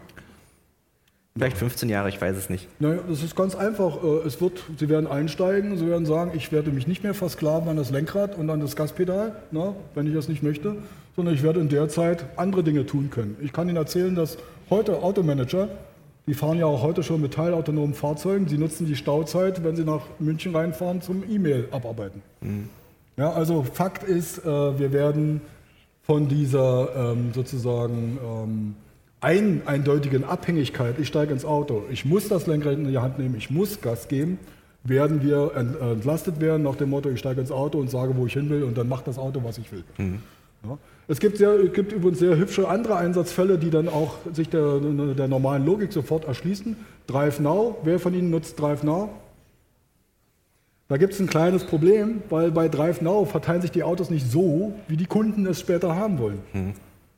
Vielleicht 1.38 1.58
15 1.58 1.90
Jahre, 1.90 2.08
ich 2.08 2.22
weiß 2.22 2.38
es 2.38 2.50
nicht. 2.50 2.70
Naja, 2.80 3.02
das 3.10 3.22
ist 3.22 3.36
ganz 3.36 3.56
einfach. 3.56 4.02
Äh, 4.02 4.26
es 4.26 4.40
wird, 4.40 4.64
Sie 4.78 4.88
werden 4.88 5.06
einsteigen, 5.06 5.78
Sie 5.78 5.86
werden 5.86 6.06
sagen, 6.06 6.32
ich 6.34 6.54
werde 6.54 6.72
mich 6.72 6.88
nicht 6.88 7.04
mehr 7.04 7.14
versklaven 7.14 7.68
an 7.68 7.76
das 7.76 7.92
Lenkrad 7.92 8.38
und 8.38 8.50
an 8.50 8.62
das 8.62 8.78
Gaspedal, 8.78 9.36
na, 9.52 9.76
wenn 9.96 10.08
ich 10.08 10.14
das 10.14 10.30
nicht 10.30 10.44
möchte, 10.44 10.78
sondern 11.18 11.36
ich 11.36 11.44
werde 11.44 11.60
in 11.60 11.68
der 11.68 11.90
Zeit 11.90 12.26
andere 12.38 12.64
Dinge 12.64 12.86
tun 12.86 13.10
können. 13.10 13.36
Ich 13.42 13.52
kann 13.52 13.68
Ihnen 13.68 13.76
erzählen, 13.76 14.16
dass 14.16 14.38
heute 14.70 15.04
Automanager 15.04 15.68
die 16.28 16.34
fahren 16.34 16.58
ja 16.58 16.66
auch 16.66 16.82
heute 16.82 17.04
schon 17.04 17.22
mit 17.22 17.34
teilautonomen 17.34 17.94
Fahrzeugen. 17.94 18.48
Sie 18.48 18.58
nutzen 18.58 18.86
die 18.86 18.96
Stauzeit, 18.96 19.64
wenn 19.64 19.76
sie 19.76 19.84
nach 19.84 20.02
München 20.20 20.56
reinfahren, 20.56 21.02
zum 21.02 21.24
E-Mail 21.30 21.68
abarbeiten. 21.72 22.22
Mhm. 22.42 22.70
Ja, 23.18 23.32
also 23.32 23.64
Fakt 23.64 24.04
ist, 24.04 24.40
äh, 24.40 24.44
wir 24.80 24.92
werden 24.92 25.42
von 26.04 26.28
dieser 26.28 27.14
ähm, 27.14 27.32
sozusagen 27.34 28.18
ähm, 28.24 28.76
ein, 29.22 29.62
eindeutigen 29.66 30.24
Abhängigkeit, 30.24 31.00
ich 31.00 31.08
steige 31.08 31.34
ins 31.34 31.46
Auto, 31.46 31.84
ich 31.90 32.06
muss 32.06 32.28
das 32.28 32.46
Lenkrad 32.46 32.74
in 32.74 32.88
die 32.88 32.98
Hand 32.98 33.18
nehmen, 33.18 33.36
ich 33.36 33.50
muss 33.50 33.82
Gas 33.82 34.08
geben, 34.08 34.38
werden 34.84 35.24
wir 35.24 35.56
entlastet 35.56 36.40
werden 36.40 36.62
nach 36.62 36.76
dem 36.76 36.92
Motto, 36.92 37.10
ich 37.10 37.20
steige 37.20 37.42
ins 37.42 37.52
Auto 37.52 37.80
und 37.80 37.90
sage, 37.90 38.16
wo 38.16 38.28
ich 38.28 38.34
hin 38.34 38.50
will 38.50 38.64
und 38.64 38.78
dann 38.78 38.88
macht 38.88 39.08
das 39.08 39.18
Auto, 39.18 39.44
was 39.44 39.58
ich 39.58 39.72
will. 39.72 39.84
Mhm. 39.98 40.22
Ja. 40.64 40.78
Es 41.08 41.20
gibt, 41.20 41.38
sehr, 41.38 41.58
gibt 41.68 41.92
übrigens 41.92 42.20
sehr 42.20 42.36
hübsche 42.36 42.68
andere 42.68 42.96
Einsatzfälle, 42.96 43.60
die 43.60 43.70
dann 43.70 43.88
auch 43.88 44.16
sich 44.34 44.50
der, 44.50 44.80
der 44.80 45.28
normalen 45.28 45.66
Logik 45.66 45.94
sofort 45.94 46.26
erschließen. 46.26 46.76
Drive 47.06 47.40
Now, 47.40 47.78
wer 47.84 48.00
von 48.00 48.14
Ihnen 48.14 48.32
nutzt 48.32 48.60
Drive 48.60 48.84
Now? 48.84 49.10
Da 50.88 50.98
gibt 50.98 51.14
es 51.14 51.20
ein 51.20 51.28
kleines 51.28 51.64
Problem, 51.64 52.24
weil 52.30 52.52
bei 52.52 52.68
Drive 52.70 53.02
Now 53.02 53.26
verteilen 53.26 53.62
sich 53.62 53.72
die 53.72 53.84
Autos 53.84 54.10
nicht 54.10 54.30
so, 54.30 54.74
wie 54.88 54.98
die 54.98 55.06
Kunden 55.06 55.46
es 55.46 55.60
später 55.60 55.96
haben 55.96 56.20
wollen. 56.20 56.40
Mhm. 56.54 56.74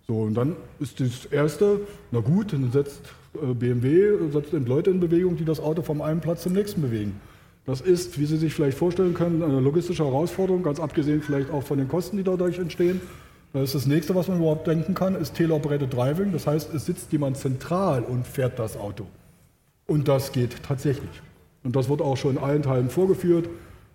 So, 0.06 0.21
und 0.21 0.36
dann 0.36 0.56
ist 0.80 1.00
das 1.00 1.26
Erste, 1.26 1.82
na 2.12 2.21
gut, 2.21 2.54
dann 2.54 2.71
setzt 2.71 3.02
äh, 3.36 3.54
BMW, 3.54 4.30
setzt 4.32 4.54
Leute 4.54 4.89
in 4.89 5.02
Bewegung, 5.02 5.36
die 5.36 5.43
das 5.43 5.60
Auto 5.60 5.82
vom 5.82 6.02
einen 6.02 6.21
Platz 6.21 6.43
zum 6.43 6.54
nächsten 6.54 6.82
bewegen. 6.82 7.19
Das 7.65 7.82
ist, 7.82 8.17
wie 8.17 8.26
Sie 8.26 8.38
sich 8.38 8.54
vielleicht 8.54 8.78
vorstellen 8.78 9.13
können, 9.13 9.43
eine 9.43 9.60
logistische 9.60 10.06
Herausforderung, 10.06 10.63
ganz 10.63 10.80
abgesehen 10.80 11.21
vielleicht 11.21 11.52
auch 11.52 11.63
von 11.63 11.78
den 11.78 11.89
Kosten, 11.89 12.15
die 12.15 12.23
dadurch 12.23 12.60
entstehen. 12.60 13.02
Das 13.54 13.86
nächste, 13.88 14.14
was 14.14 14.28
man 14.28 14.38
überhaupt 14.38 14.68
denken 14.68 14.94
kann, 14.94 15.16
ist 15.16 15.36
Teleoperated 15.36 15.94
Driving. 15.94 16.32
Das 16.32 16.46
heißt, 16.46 16.74
es 16.74 16.86
sitzt 16.86 17.12
jemand 17.12 17.38
zentral 17.38 18.04
und 18.04 18.28
fährt 18.28 18.60
das 18.60 18.78
Auto. 18.78 19.06
Und 19.88 20.08
das 20.08 20.32
geht 20.32 20.64
tatsächlich. 20.64 21.22
Und 21.64 21.76
das 21.76 21.90
wird 21.90 22.02
auch 22.02 22.18
schon 22.18 22.38
in 22.38 22.44
allen 22.44 22.62
Teilen 22.62 22.90
vorgeführt, 22.90 23.50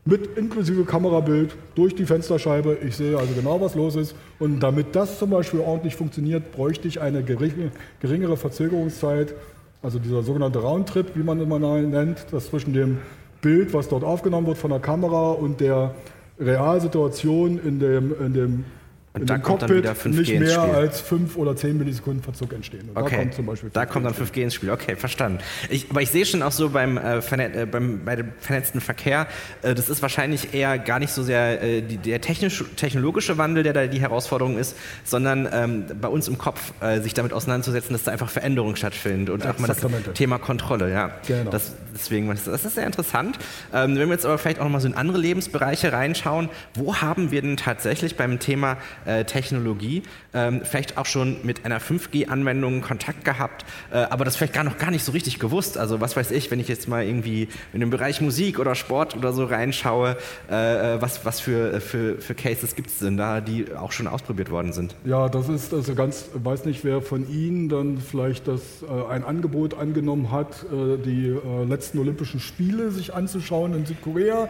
mit 0.04 0.36
inklusive 0.36 0.84
Kamerabild 0.84 1.54
durch 1.74 1.94
die 1.94 2.06
Fensterscheibe. 2.06 2.78
Ich 2.86 2.96
sehe 2.96 3.16
also 3.16 3.32
genau, 3.34 3.60
was 3.60 3.74
los 3.76 3.94
ist. 3.94 4.16
Und 4.40 4.60
damit 4.60 4.96
das 4.96 5.18
zum 5.18 5.30
Beispiel 5.30 5.60
ordentlich 5.60 5.94
funktioniert, 5.94 6.50
bräuchte 6.52 6.88
ich 6.88 7.00
eine 7.00 7.22
geringere 7.22 8.36
Verzögerungszeit, 8.36 9.34
also 9.80 9.98
dieser 9.98 10.22
sogenannte 10.22 10.58
Roundtrip, 10.58 11.14
wie 11.14 11.22
man 11.22 11.40
immer 11.40 11.58
nennt, 11.58 12.26
das 12.32 12.46
zwischen 12.46 12.72
dem 12.72 12.98
Bild, 13.42 13.74
was 13.74 13.88
dort 13.88 14.02
aufgenommen 14.02 14.46
wird 14.46 14.58
von 14.58 14.70
der 14.70 14.80
Kamera 14.80 15.32
und 15.32 15.60
der 15.60 15.94
Realsituation 16.40 17.60
in 17.64 17.78
dem, 17.78 18.14
in 18.20 18.32
dem 18.32 18.64
und 19.14 19.28
da 19.28 19.36
kommt 19.36 19.60
Cockpit 19.60 19.70
dann 19.70 19.76
wieder 19.76 19.92
5G 19.92 20.38
nicht 20.40 20.40
mehr 20.40 20.60
als 20.62 21.00
5 21.02 21.36
oder 21.36 21.54
10 21.54 21.76
Millisekunden 21.76 22.22
Verzug 22.22 22.54
entstehen. 22.54 22.88
Und 22.88 22.96
okay. 22.96 23.10
Da 23.10 23.22
kommt 23.22 23.34
zum 23.34 23.46
Beispiel 23.46 23.70
da 23.70 23.86
kommt 23.86 24.06
dann 24.06 24.14
5G 24.14 24.42
ins 24.42 24.54
Spiel. 24.54 24.70
Okay, 24.70 24.96
verstanden. 24.96 25.38
Ich, 25.68 25.90
aber 25.90 26.00
ich 26.00 26.10
sehe 26.10 26.24
schon 26.24 26.42
auch 26.42 26.52
so 26.52 26.70
beim, 26.70 26.96
äh, 26.96 27.18
äh, 27.18 27.66
beim 27.66 28.04
bei 28.04 28.16
dem 28.16 28.32
vernetzten 28.40 28.80
Verkehr, 28.80 29.26
äh, 29.60 29.74
das 29.74 29.90
ist 29.90 30.00
wahrscheinlich 30.00 30.54
eher 30.54 30.78
gar 30.78 30.98
nicht 30.98 31.12
so 31.12 31.22
sehr 31.22 31.62
äh, 31.62 31.82
die, 31.82 31.98
der 31.98 32.22
technisch, 32.22 32.64
technologische 32.76 33.36
Wandel, 33.36 33.62
der 33.62 33.74
da 33.74 33.86
die 33.86 34.00
Herausforderung 34.00 34.56
ist, 34.56 34.76
sondern 35.04 35.46
ähm, 35.52 35.84
bei 36.00 36.08
uns 36.08 36.26
im 36.28 36.38
Kopf 36.38 36.72
äh, 36.80 37.00
sich 37.00 37.12
damit 37.12 37.34
auseinanderzusetzen, 37.34 37.92
dass 37.92 38.04
da 38.04 38.12
einfach 38.12 38.30
Veränderungen 38.30 38.76
stattfinden 38.76 39.30
und 39.30 39.46
auch 39.46 39.58
mal 39.58 39.66
das 39.66 39.80
Thema 40.14 40.38
Kontrolle. 40.38 40.90
Ja, 40.90 41.10
genau. 41.26 41.50
Das, 41.50 41.72
deswegen, 41.92 42.28
das 42.28 42.46
ist 42.46 42.74
sehr 42.74 42.86
interessant. 42.86 43.38
Ähm, 43.74 43.98
wenn 43.98 44.08
wir 44.08 44.14
jetzt 44.14 44.24
aber 44.24 44.38
vielleicht 44.38 44.58
auch 44.58 44.64
noch 44.64 44.70
mal 44.70 44.80
so 44.80 44.88
in 44.88 44.94
andere 44.94 45.18
Lebensbereiche 45.18 45.92
reinschauen, 45.92 46.48
wo 46.74 46.96
haben 46.96 47.30
wir 47.30 47.42
denn 47.42 47.58
tatsächlich 47.58 48.16
beim 48.16 48.38
Thema 48.38 48.78
äh, 49.04 49.24
Technologie, 49.24 50.02
ähm, 50.34 50.62
vielleicht 50.64 50.98
auch 50.98 51.06
schon 51.06 51.36
mit 51.42 51.64
einer 51.64 51.80
5G-Anwendung 51.80 52.80
Kontakt 52.80 53.24
gehabt, 53.24 53.64
äh, 53.90 53.98
aber 53.98 54.24
das 54.24 54.36
vielleicht 54.36 54.54
gar 54.54 54.64
noch 54.64 54.78
gar 54.78 54.90
nicht 54.90 55.04
so 55.04 55.12
richtig 55.12 55.38
gewusst. 55.38 55.78
Also 55.78 56.00
was 56.00 56.16
weiß 56.16 56.30
ich, 56.30 56.50
wenn 56.50 56.60
ich 56.60 56.68
jetzt 56.68 56.88
mal 56.88 57.04
irgendwie 57.04 57.48
in 57.72 57.80
den 57.80 57.90
Bereich 57.90 58.20
Musik 58.20 58.58
oder 58.58 58.74
Sport 58.74 59.16
oder 59.16 59.32
so 59.32 59.44
reinschaue, 59.44 60.16
äh, 60.50 60.96
äh 60.96 61.02
was, 61.02 61.24
was 61.24 61.40
für, 61.40 61.80
für, 61.80 62.18
für 62.18 62.34
Cases 62.34 62.74
gibt 62.76 62.90
es 62.90 62.98
denn 62.98 63.16
da, 63.16 63.40
die 63.40 63.74
auch 63.74 63.92
schon 63.92 64.06
ausprobiert 64.06 64.50
worden 64.50 64.72
sind? 64.72 64.94
Ja, 65.04 65.28
das 65.28 65.48
ist 65.48 65.72
also 65.72 65.94
ganz, 65.94 66.26
weiß 66.34 66.64
nicht, 66.64 66.84
wer 66.84 67.00
von 67.02 67.28
Ihnen 67.28 67.68
dann 67.68 67.98
vielleicht 67.98 68.48
das, 68.48 68.82
äh, 68.82 69.10
ein 69.10 69.24
Angebot 69.24 69.74
angenommen 69.74 70.30
hat, 70.30 70.64
äh, 70.64 70.98
die 70.98 71.36
letzten 71.68 71.98
Olympischen 71.98 72.40
Spiele 72.40 72.90
sich 72.90 73.14
anzuschauen 73.14 73.74
in 73.74 73.86
Südkorea. 73.86 74.48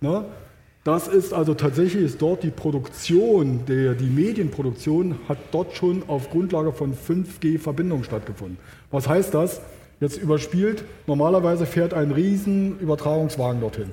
Ne? 0.00 0.24
Das 0.86 1.08
ist 1.08 1.34
also 1.34 1.54
tatsächlich 1.54 2.04
ist 2.04 2.22
dort 2.22 2.44
die 2.44 2.50
Produktion, 2.50 3.62
der, 3.66 3.94
die 3.94 4.06
Medienproduktion 4.06 5.16
hat 5.28 5.38
dort 5.50 5.74
schon 5.74 6.04
auf 6.06 6.30
Grundlage 6.30 6.70
von 6.70 6.94
5G-Verbindungen 6.94 8.04
stattgefunden. 8.04 8.56
Was 8.92 9.08
heißt 9.08 9.34
das? 9.34 9.60
Jetzt 9.98 10.16
überspielt, 10.16 10.84
normalerweise 11.08 11.66
fährt 11.66 11.92
ein 11.92 12.12
riesen 12.12 12.78
Übertragungswagen 12.78 13.60
dorthin. 13.60 13.90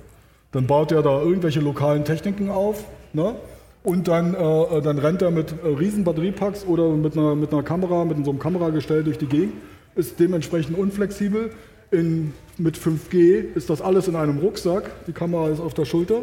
Dann 0.52 0.68
baut 0.68 0.92
er 0.92 1.02
da 1.02 1.20
irgendwelche 1.20 1.62
lokalen 1.62 2.06
Techniken 2.06 2.52
auf 2.52 2.84
ne? 3.14 3.38
und 3.84 4.08
dann, 4.08 4.36
äh, 4.36 4.82
dann 4.84 5.00
rennt 5.00 5.24
er 5.24 5.32
mit 5.32 5.52
äh, 5.52 5.68
riesen 5.68 6.04
Batteriepacks 6.04 6.64
oder 6.64 6.90
mit 6.90 7.18
einer, 7.18 7.34
mit 7.34 7.52
einer 7.52 7.64
Kamera, 7.64 8.06
mit 8.06 8.24
so 8.24 8.30
einem 8.30 8.40
Kameragestell 8.40 9.04
durch 9.04 9.18
die 9.18 9.26
Gegend, 9.26 9.54
ist 9.96 10.20
dementsprechend 10.20 10.78
unflexibel. 10.78 11.50
In, 11.90 12.34
mit 12.60 12.78
5G 12.78 13.56
ist 13.56 13.72
das 13.72 13.82
alles 13.82 14.08
in 14.08 14.16
einem 14.16 14.38
Rucksack, 14.38 14.92
die 15.08 15.12
Kamera 15.12 15.50
ist 15.50 15.60
auf 15.60 15.74
der 15.74 15.86
Schulter 15.86 16.22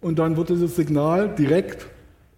und 0.00 0.18
dann 0.18 0.36
wird 0.36 0.48
dieses 0.48 0.76
Signal 0.76 1.34
direkt 1.36 1.86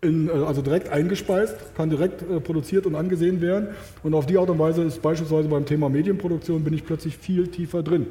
in, 0.02 0.28
äh, 0.28 0.32
also 0.32 0.60
direkt 0.62 0.90
eingespeist, 0.90 1.56
kann 1.76 1.88
direkt 1.88 2.22
äh, 2.22 2.40
produziert 2.40 2.86
und 2.86 2.94
angesehen 2.94 3.40
werden. 3.40 3.68
Und 4.02 4.14
auf 4.14 4.26
die 4.26 4.36
Art 4.36 4.50
und 4.50 4.58
Weise 4.58 4.82
ist 4.82 5.00
beispielsweise 5.00 5.48
beim 5.48 5.64
Thema 5.64 5.88
Medienproduktion 5.88 6.64
bin 6.64 6.74
ich 6.74 6.84
plötzlich 6.84 7.16
viel 7.16 7.48
tiefer 7.48 7.82
drin. 7.82 8.06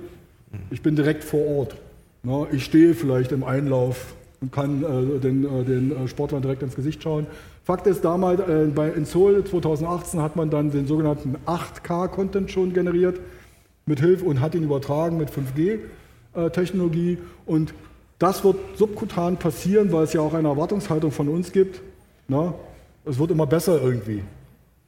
Ich 0.70 0.82
bin 0.82 0.96
direkt 0.96 1.24
vor 1.24 1.46
Ort. 1.46 1.76
Ich 2.52 2.66
stehe 2.66 2.94
vielleicht 2.94 3.32
im 3.32 3.44
Einlauf 3.44 4.16
und 4.42 4.52
kann 4.52 4.84
äh, 4.84 5.20
den, 5.20 5.44
den 5.66 6.08
Sportlern 6.08 6.42
direkt 6.42 6.64
ins 6.64 6.76
Gesicht 6.76 7.04
schauen. 7.04 7.28
Fakt 7.64 7.88
ist, 7.88 8.04
damals 8.04 8.42
bei, 8.74 8.90
in 8.90 9.06
Seoul 9.06 9.44
2018 9.44 10.20
hat 10.20 10.36
man 10.36 10.50
dann 10.50 10.72
den 10.72 10.88
sogenannten 10.88 11.36
8K-Content 11.46 12.50
schon 12.50 12.74
generiert 12.74 13.20
mit 13.86 14.00
Hilfe 14.00 14.26
und 14.26 14.42
hat 14.42 14.56
ihn 14.56 14.64
übertragen 14.64 15.18
mit 15.18 15.30
5G-Technologie. 15.30 17.20
und 17.46 17.74
das 18.22 18.44
wird 18.44 18.58
subkutan 18.76 19.38
passieren, 19.38 19.92
weil 19.92 20.04
es 20.04 20.14
ja 20.14 20.22
auch 20.22 20.36
eine 20.36 20.48
Erwartungshaltung 20.48 21.12
von 21.12 21.28
uns 21.28 21.52
gibt. 21.52 21.82
Na, 22.28 22.54
es 23.04 23.18
wird 23.18 23.32
immer 23.32 23.48
besser 23.48 23.82
irgendwie. 23.82 24.22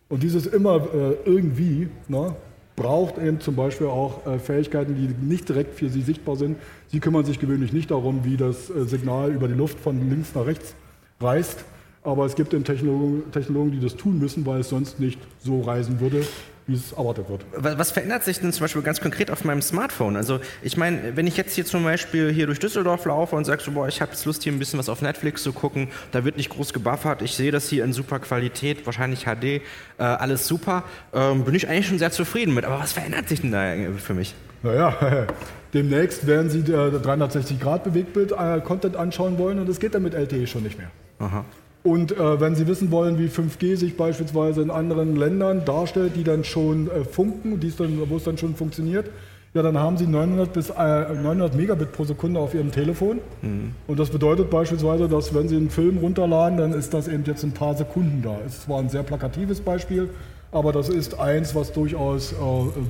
Und 0.08 0.22
dieses 0.22 0.46
immer 0.46 0.76
äh, 0.94 1.16
irgendwie 1.26 1.90
na, 2.08 2.36
braucht 2.76 3.18
eben 3.18 3.40
zum 3.40 3.56
Beispiel 3.56 3.88
auch 3.88 4.26
äh, 4.28 4.38
Fähigkeiten, 4.38 4.96
die 4.96 5.26
nicht 5.26 5.50
direkt 5.50 5.74
für 5.74 5.90
Sie 5.90 6.04
sichtbar 6.04 6.36
sind. 6.36 6.58
Sie 6.90 7.00
kümmern 7.00 7.26
sich 7.26 7.40
gewöhnlich 7.40 7.74
nicht 7.74 7.90
darum, 7.90 8.24
wie 8.24 8.38
das 8.38 8.70
äh, 8.70 8.86
Signal 8.86 9.32
über 9.32 9.48
die 9.48 9.56
Luft 9.56 9.80
von 9.80 10.10
links 10.10 10.36
nach 10.36 10.46
rechts 10.46 10.76
reist. 11.20 11.66
Aber 12.04 12.26
es 12.26 12.36
gibt 12.36 12.54
eben 12.54 12.66
Technologen, 12.66 13.32
Technologen, 13.32 13.72
die 13.72 13.80
das 13.80 13.96
tun 13.96 14.20
müssen, 14.20 14.46
weil 14.46 14.60
es 14.60 14.70
sonst 14.70 15.00
nicht 15.00 15.20
so 15.40 15.62
reisen 15.62 16.00
würde, 16.00 16.24
wie 16.68 16.76
es 16.76 16.92
erwartet 16.94 17.30
wird. 17.30 17.46
Was 17.58 17.92
verändert 17.92 18.24
sich 18.24 18.40
denn 18.40 18.54
zum 18.54 18.62
Beispiel 18.62 18.82
ganz 18.82 19.02
konkret 19.02 19.30
auf 19.30 19.44
meinem 19.44 19.62
Smartphone? 19.62 20.16
Also 20.16 20.40
ich 20.62 20.78
meine, 20.78 21.16
wenn 21.16 21.28
ich 21.28 21.36
jetzt 21.36 21.56
hier 21.56 21.66
zum 21.66 21.84
Beispiel 21.84 22.32
hier 22.32 22.46
durch 22.46 22.60
Düsseldorf 22.60 23.04
laufe 23.06 23.36
und 23.36 23.44
sage 23.46 23.62
so, 23.62 23.72
boah, 23.72 23.88
ich 23.88 24.02
habe 24.02 24.12
jetzt 24.12 24.24
Lust 24.26 24.44
hier 24.44 24.54
ein 24.54 24.60
bisschen 24.60 24.80
was 24.80 24.90
auf 24.90 25.02
Netflix 25.02 25.44
zu 25.44 25.52
gucken, 25.52 25.90
da 26.12 26.24
wird 26.24 26.38
nicht 26.38 26.50
groß 26.50 26.72
gebuffert, 26.74 27.22
ich 27.22 27.36
sehe 27.36 27.52
das 27.52 27.68
hier 27.68 27.84
in 27.84 27.92
super 27.92 28.20
Qualität, 28.20 28.86
wahrscheinlich 28.86 29.26
HD, 29.26 29.44
äh, 29.44 29.62
alles 29.98 30.48
super, 30.48 30.84
ähm, 31.14 31.44
bin 31.44 31.56
ich 31.56 31.68
eigentlich 31.68 31.88
schon 31.88 32.00
sehr 32.00 32.12
zufrieden 32.12 32.54
mit. 32.54 32.64
Aber 32.66 32.80
was 32.80 32.94
verändert 32.94 33.28
sich 33.28 33.42
denn 33.42 33.52
da 33.52 33.74
für 33.98 34.14
mich? 34.14 34.34
Naja, 34.62 35.28
demnächst 35.74 36.28
werden 36.28 36.50
Sie 36.50 36.62
360-Grad-Bewegtbild-Content 36.62 38.96
anschauen 38.96 39.38
wollen 39.38 39.60
und 39.60 39.68
das 39.68 39.80
geht 39.80 39.96
dann 39.96 40.04
mit 40.04 40.14
LTE 40.14 40.48
schon 40.48 40.64
nicht 40.64 40.78
mehr. 40.78 40.92
Aha. 41.20 41.44
Und 41.84 42.14
äh, 42.14 42.40
wenn 42.40 42.56
Sie 42.56 42.66
wissen 42.66 42.92
wollen, 42.92 43.20
wie 43.20 43.28
5G 43.28 43.76
sich 43.76 43.98
beispielsweise 43.98 44.62
in 44.62 44.72
anderen 44.72 45.18
Ländern 45.18 45.66
darstellt, 45.66 46.14
die 46.16 46.24
dann 46.24 46.46
schon 46.46 46.90
äh, 46.90 47.04
funken, 47.04 47.60
dann, 47.78 48.10
wo 48.10 48.16
es 48.16 48.24
dann 48.24 48.38
schon 48.38 48.56
funktioniert, 48.56 49.10
ja, 49.54 49.62
dann 49.62 49.78
haben 49.78 49.98
Sie 49.98 50.08
900 50.08 50.52
bis 50.52 50.70
äh, 50.70 50.74
900 50.74 51.56
Megabit 51.56 51.92
pro 51.92 52.06
Sekunde 52.06 52.40
auf 52.40 52.54
Ihrem 52.56 52.72
Telefon. 52.72 53.20
Mhm. 53.42 53.76
Und 53.86 54.00
das 54.00 54.10
bedeutet 54.10 54.50
beispielsweise, 54.50 55.08
dass 55.08 55.36
wenn 55.36 55.48
Sie 55.48 55.58
einen 55.58 55.70
Film 55.70 55.98
runterladen, 55.98 56.58
dann 56.58 56.74
ist 56.74 56.94
das 56.94 57.08
eben 57.08 57.24
jetzt 57.26 57.44
ein 57.44 57.52
paar 57.52 57.76
Sekunden 57.76 58.22
da. 58.24 58.38
Es 58.48 58.56
ist 58.56 58.64
zwar 58.64 58.80
ein 58.80 58.90
sehr 58.90 59.04
plakatives 59.04 59.60
Beispiel, 59.60 60.10
aber 60.52 60.72
das 60.72 60.90
ist 60.90 61.20
eins, 61.20 61.54
was 61.54 61.74
durchaus 61.74 62.32
äh, 62.32 62.36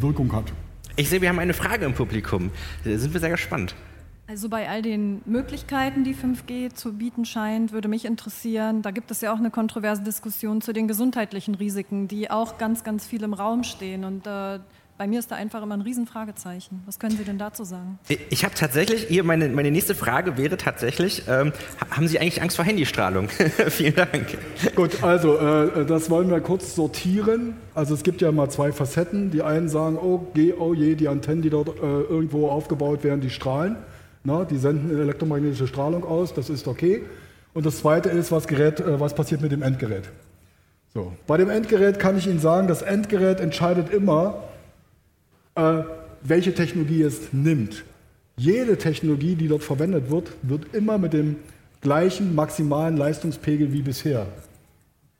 Wirkung 0.01 0.31
hat. 0.33 0.45
Ich 0.95 1.09
sehe, 1.09 1.21
wir 1.21 1.29
haben 1.29 1.39
eine 1.39 1.55
Frage 1.55 1.85
im 1.85 1.93
Publikum. 1.93 2.51
Da 2.85 2.95
sind 2.97 3.11
wir 3.11 3.19
sehr 3.19 3.31
gespannt. 3.31 3.73
Also 4.33 4.49
bei 4.49 4.67
all 4.67 4.81
den 4.81 5.21
Möglichkeiten, 5.25 6.03
die 6.03 6.15
5G 6.15 6.73
zu 6.73 6.93
bieten 6.93 7.23
scheint, 7.23 7.71
würde 7.71 7.87
mich 7.87 8.03
interessieren, 8.03 8.81
da 8.81 8.89
gibt 8.89 9.11
es 9.11 9.21
ja 9.21 9.31
auch 9.31 9.37
eine 9.37 9.51
kontroverse 9.51 10.01
Diskussion 10.01 10.59
zu 10.59 10.73
den 10.73 10.87
gesundheitlichen 10.87 11.53
Risiken, 11.53 12.07
die 12.07 12.31
auch 12.31 12.57
ganz, 12.57 12.83
ganz 12.83 13.05
viel 13.05 13.21
im 13.21 13.35
Raum 13.35 13.63
stehen. 13.63 14.03
Und 14.03 14.25
äh, 14.25 14.57
bei 14.97 15.05
mir 15.05 15.19
ist 15.19 15.29
da 15.29 15.35
einfach 15.35 15.61
immer 15.61 15.75
ein 15.75 15.81
Riesenfragezeichen. 15.81 16.81
Was 16.87 16.97
können 16.97 17.15
Sie 17.15 17.23
denn 17.23 17.37
dazu 17.37 17.63
sagen? 17.63 17.99
Ich 18.31 18.43
habe 18.43 18.55
tatsächlich, 18.55 19.03
hier 19.03 19.23
meine, 19.23 19.49
meine 19.49 19.69
nächste 19.69 19.93
Frage 19.93 20.35
wäre 20.35 20.57
tatsächlich, 20.57 21.25
ähm, 21.27 21.53
haben 21.91 22.07
Sie 22.07 22.17
eigentlich 22.19 22.41
Angst 22.41 22.55
vor 22.55 22.65
Handystrahlung? 22.65 23.29
Vielen 23.69 23.93
Dank. 23.93 24.35
Gut, 24.75 25.03
also 25.03 25.37
äh, 25.37 25.85
das 25.85 26.09
wollen 26.09 26.31
wir 26.31 26.41
kurz 26.41 26.73
sortieren. 26.73 27.53
Also 27.75 27.93
es 27.93 28.01
gibt 28.01 28.19
ja 28.23 28.31
mal 28.31 28.49
zwei 28.49 28.71
Facetten. 28.71 29.29
Die 29.29 29.43
einen 29.43 29.69
sagen, 29.69 29.95
oh, 29.95 30.25
geh, 30.33 30.53
oh 30.53 30.73
je, 30.73 30.95
die 30.95 31.07
Antennen, 31.07 31.43
die 31.43 31.51
dort 31.51 31.67
äh, 31.67 31.81
irgendwo 31.81 32.49
aufgebaut 32.49 33.03
werden, 33.03 33.21
die 33.21 33.29
strahlen. 33.29 33.75
Na, 34.23 34.45
die 34.45 34.57
senden 34.57 34.97
elektromagnetische 34.97 35.67
Strahlung 35.67 36.05
aus, 36.05 36.33
das 36.33 36.49
ist 36.49 36.67
okay. 36.67 37.03
Und 37.53 37.65
das 37.65 37.79
Zweite 37.79 38.09
ist, 38.09 38.31
was, 38.31 38.47
Gerät, 38.47 38.79
äh, 38.79 38.99
was 38.99 39.13
passiert 39.13 39.41
mit 39.41 39.51
dem 39.51 39.61
Endgerät. 39.61 40.09
So. 40.93 41.11
Bei 41.27 41.37
dem 41.37 41.49
Endgerät 41.49 41.99
kann 41.99 42.17
ich 42.17 42.27
Ihnen 42.27 42.39
sagen, 42.39 42.67
das 42.67 42.81
Endgerät 42.81 43.39
entscheidet 43.39 43.91
immer, 43.91 44.43
äh, 45.55 45.83
welche 46.21 46.53
Technologie 46.53 47.01
es 47.01 47.33
nimmt. 47.33 47.83
Jede 48.37 48.77
Technologie, 48.77 49.35
die 49.35 49.47
dort 49.47 49.63
verwendet 49.63 50.09
wird, 50.09 50.31
wird 50.41 50.73
immer 50.73 50.97
mit 50.97 51.13
dem 51.13 51.35
gleichen 51.81 52.33
maximalen 52.33 52.95
Leistungspegel 52.95 53.73
wie 53.73 53.81
bisher 53.81 54.25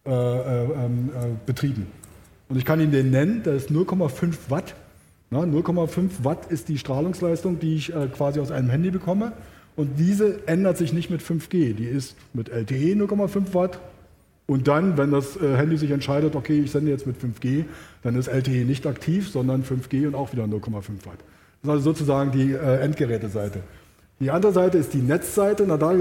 äh, 0.06 0.12
äh, 0.12 0.64
ähm, 0.64 1.10
äh 1.14 1.28
betrieben. 1.46 1.88
Und 2.50 2.58
ich 2.58 2.66
kann 2.66 2.80
Ihnen 2.80 2.92
den 2.92 3.12
nennen, 3.12 3.44
der 3.44 3.56
ist 3.56 3.70
0,5 3.70 4.50
Watt 4.50 4.76
0,5 5.42 6.24
Watt 6.24 6.52
ist 6.52 6.70
die 6.70 6.78
Strahlungsleistung, 6.78 7.60
die 7.60 7.76
ich 7.76 7.94
äh, 7.94 8.08
quasi 8.08 8.40
aus 8.40 8.52
einem 8.52 8.70
Handy 8.70 8.92
bekomme. 8.92 9.34
Und 9.76 9.98
diese 9.98 10.48
ändert 10.48 10.78
sich 10.78 10.94
nicht 10.94 11.10
mit 11.10 11.22
5G. 11.22 11.74
Die 11.74 11.86
ist 11.86 12.16
mit 12.34 12.50
LTE 12.50 12.94
0,5 12.94 13.54
Watt. 13.54 13.80
Und 14.46 14.68
dann, 14.68 14.98
wenn 14.98 15.12
das 15.12 15.38
äh, 15.38 15.56
Handy 15.56 15.78
sich 15.78 15.92
entscheidet, 15.92 16.36
okay, 16.36 16.60
ich 16.60 16.72
sende 16.72 16.92
jetzt 16.92 17.08
mit 17.08 17.16
5G, 17.18 17.64
dann 18.04 18.16
ist 18.16 18.28
LTE 18.28 18.66
nicht 18.66 18.86
aktiv, 18.86 19.30
sondern 19.30 19.64
5G 19.64 20.08
und 20.08 20.16
auch 20.16 20.34
wieder 20.34 20.44
0,5 20.44 21.06
Watt. 21.06 21.20
Das 21.62 21.64
ist 21.64 21.70
also 21.70 21.80
sozusagen 21.80 22.32
die 22.32 22.52
äh, 22.52 22.80
Endgeräteseite. 22.82 23.62
Die 24.20 24.32
andere 24.32 24.54
Seite 24.54 24.78
ist 24.78 24.94
die 24.94 25.02
Netzseite. 25.02 25.66
Na, 25.68 25.78
da 25.78 25.92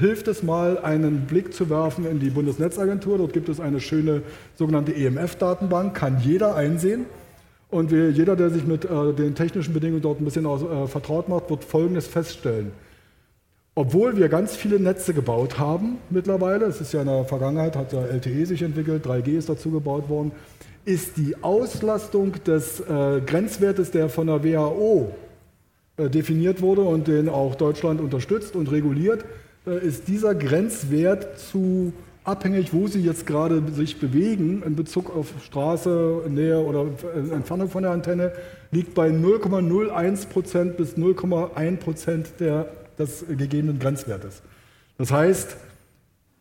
hilft 0.00 0.28
es 0.28 0.42
mal, 0.42 0.78
einen 0.78 1.26
Blick 1.26 1.54
zu 1.54 1.70
werfen 1.70 2.06
in 2.06 2.20
die 2.20 2.30
Bundesnetzagentur. 2.30 3.18
Dort 3.18 3.32
gibt 3.32 3.48
es 3.48 3.60
eine 3.60 3.80
schöne 3.80 4.22
sogenannte 4.56 4.94
EMF-Datenbank, 4.94 5.94
kann 5.94 6.20
jeder 6.20 6.54
einsehen. 6.54 7.06
Und 7.72 7.90
jeder, 7.90 8.36
der 8.36 8.50
sich 8.50 8.66
mit 8.66 8.84
äh, 8.84 9.14
den 9.14 9.34
technischen 9.34 9.72
Bedingungen 9.72 10.02
dort 10.02 10.20
ein 10.20 10.26
bisschen 10.26 10.44
aus, 10.44 10.60
äh, 10.60 10.86
vertraut 10.86 11.30
macht, 11.30 11.48
wird 11.48 11.64
Folgendes 11.64 12.06
feststellen. 12.06 12.70
Obwohl 13.74 14.14
wir 14.18 14.28
ganz 14.28 14.54
viele 14.54 14.78
Netze 14.78 15.14
gebaut 15.14 15.58
haben 15.58 15.96
mittlerweile, 16.10 16.66
es 16.66 16.82
ist 16.82 16.92
ja 16.92 17.00
in 17.00 17.06
der 17.06 17.24
Vergangenheit, 17.24 17.74
hat 17.74 17.94
ja 17.94 18.04
LTE 18.04 18.44
sich 18.44 18.60
entwickelt, 18.60 19.06
3G 19.06 19.38
ist 19.38 19.48
dazu 19.48 19.70
gebaut 19.70 20.10
worden, 20.10 20.32
ist 20.84 21.16
die 21.16 21.34
Auslastung 21.42 22.34
des 22.44 22.80
äh, 22.80 23.22
Grenzwertes, 23.24 23.90
der 23.90 24.10
von 24.10 24.26
der 24.26 24.44
WHO 24.44 25.10
äh, 25.96 26.10
definiert 26.10 26.60
wurde 26.60 26.82
und 26.82 27.08
den 27.08 27.30
auch 27.30 27.54
Deutschland 27.54 28.02
unterstützt 28.02 28.54
und 28.54 28.70
reguliert, 28.70 29.24
äh, 29.66 29.78
ist 29.78 30.08
dieser 30.08 30.34
Grenzwert 30.34 31.38
zu 31.38 31.94
abhängig, 32.24 32.72
wo 32.72 32.86
sie 32.86 33.00
jetzt 33.00 33.26
gerade 33.26 33.62
sich 33.72 33.98
bewegen 33.98 34.62
in 34.64 34.76
Bezug 34.76 35.14
auf 35.14 35.32
Straße, 35.44 36.22
Nähe 36.28 36.58
oder 36.58 36.86
Entfernung 37.32 37.68
von 37.68 37.82
der 37.82 37.92
Antenne, 37.92 38.32
liegt 38.70 38.94
bei 38.94 39.08
0,01 39.08 40.28
Prozent 40.28 40.76
bis 40.76 40.96
0,1 40.96 41.76
Prozent 41.78 42.28
des 42.98 43.24
gegebenen 43.28 43.78
Grenzwertes. 43.78 44.42
Das 44.98 45.10
heißt, 45.10 45.56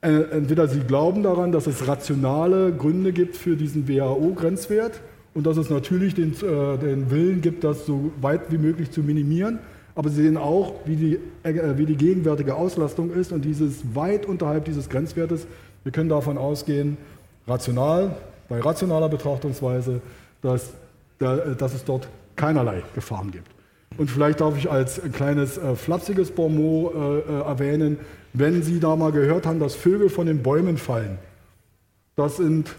äh, 0.02 0.10
entweder 0.32 0.68
Sie 0.68 0.80
glauben 0.80 1.24
daran, 1.24 1.52
dass 1.52 1.68
es 1.68 1.88
rationale 1.88 2.72
Gründe 2.74 3.12
gibt 3.12 3.38
für 3.38 3.56
diesen 3.56 3.88
WHO-Grenzwert 3.88 5.00
und 5.34 5.46
dass 5.46 5.58
es 5.58 5.70
natürlich 5.70 6.16
den, 6.16 6.34
äh, 6.34 6.78
den, 6.78 7.12
Willen 7.12 7.42
gibt, 7.42 7.64
das 7.64 7.86
so 7.86 8.12
weit 8.20 8.52
wie 8.52 8.58
möglich 8.58 8.92
zu 8.92 9.02
minimieren, 9.02 9.60
aber 9.94 10.10
Sie 10.10 10.24
sehen 10.24 10.38
auch, 10.38 10.74
wie 10.86 10.96
die, 10.96 11.20
äh, 11.44 11.78
wie 11.78 11.86
die 11.86 11.98
gegenwärtige 11.98 12.56
Auslastung 12.56 13.12
ist 13.12 13.32
und 13.32 13.46
dieses 13.46 13.96
weit 13.96 14.26
unterhalb 14.26 14.66
dieses 14.66 14.90
Grenzwertes 14.90 15.46
wir 15.84 15.92
können 15.92 16.10
davon 16.10 16.38
ausgehen, 16.38 16.98
rational, 17.48 18.16
bei 18.50 18.60
rationaler 18.60 19.10
Betrachtungsweise, 19.10 20.02
dass, 20.42 20.72
dass 21.20 21.74
es 21.74 21.84
dort 21.86 22.08
keinerlei 22.36 22.84
Gefahren 22.96 23.32
gibt. 23.32 23.48
Und 23.98 24.10
vielleicht 24.10 24.42
darf 24.42 24.58
ich 24.58 24.72
als 24.72 25.02
kleines 25.12 25.58
äh, 25.58 25.76
flapsiges 25.76 26.32
Bonmot 26.32 26.94
äh, 26.94 27.20
äh, 27.20 27.42
erwähnen, 27.42 28.00
wenn 28.34 28.64
Sie 28.64 28.80
da 28.80 28.96
mal 28.96 29.12
gehört 29.12 29.46
haben, 29.46 29.60
dass 29.60 29.76
Vögel 29.76 30.10
von 30.10 30.28
den 30.28 30.42
Bäumen 30.42 30.78
fallen. 30.78 31.20
Das 32.16 32.38
sind 32.38 32.74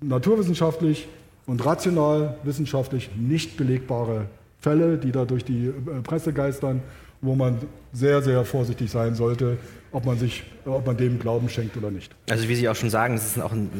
naturwissenschaftlich 0.00 1.08
und 1.46 1.64
rational 1.64 2.38
wissenschaftlich 2.44 3.10
nicht 3.16 3.56
belegbare 3.56 4.26
Fälle, 4.60 4.98
die 4.98 5.12
da 5.12 5.24
durch 5.24 5.44
die 5.44 5.66
äh, 5.66 6.02
Presse 6.02 6.32
geistern, 6.32 6.82
wo 7.20 7.34
man 7.34 7.58
sehr, 7.92 8.22
sehr 8.22 8.44
vorsichtig 8.44 8.90
sein 8.90 9.14
sollte, 9.14 9.58
ob 9.92 10.04
man, 10.04 10.18
sich, 10.18 10.44
ob 10.66 10.86
man 10.86 10.96
dem 10.96 11.18
Glauben 11.18 11.48
schenkt 11.48 11.76
oder 11.76 11.90
nicht. 11.90 12.14
Also 12.28 12.48
wie 12.48 12.54
Sie 12.54 12.68
auch 12.68 12.76
schon 12.76 12.90
sagen, 12.90 13.14
es 13.14 13.24
ist 13.24 13.40
auch 13.40 13.52
ein 13.52 13.70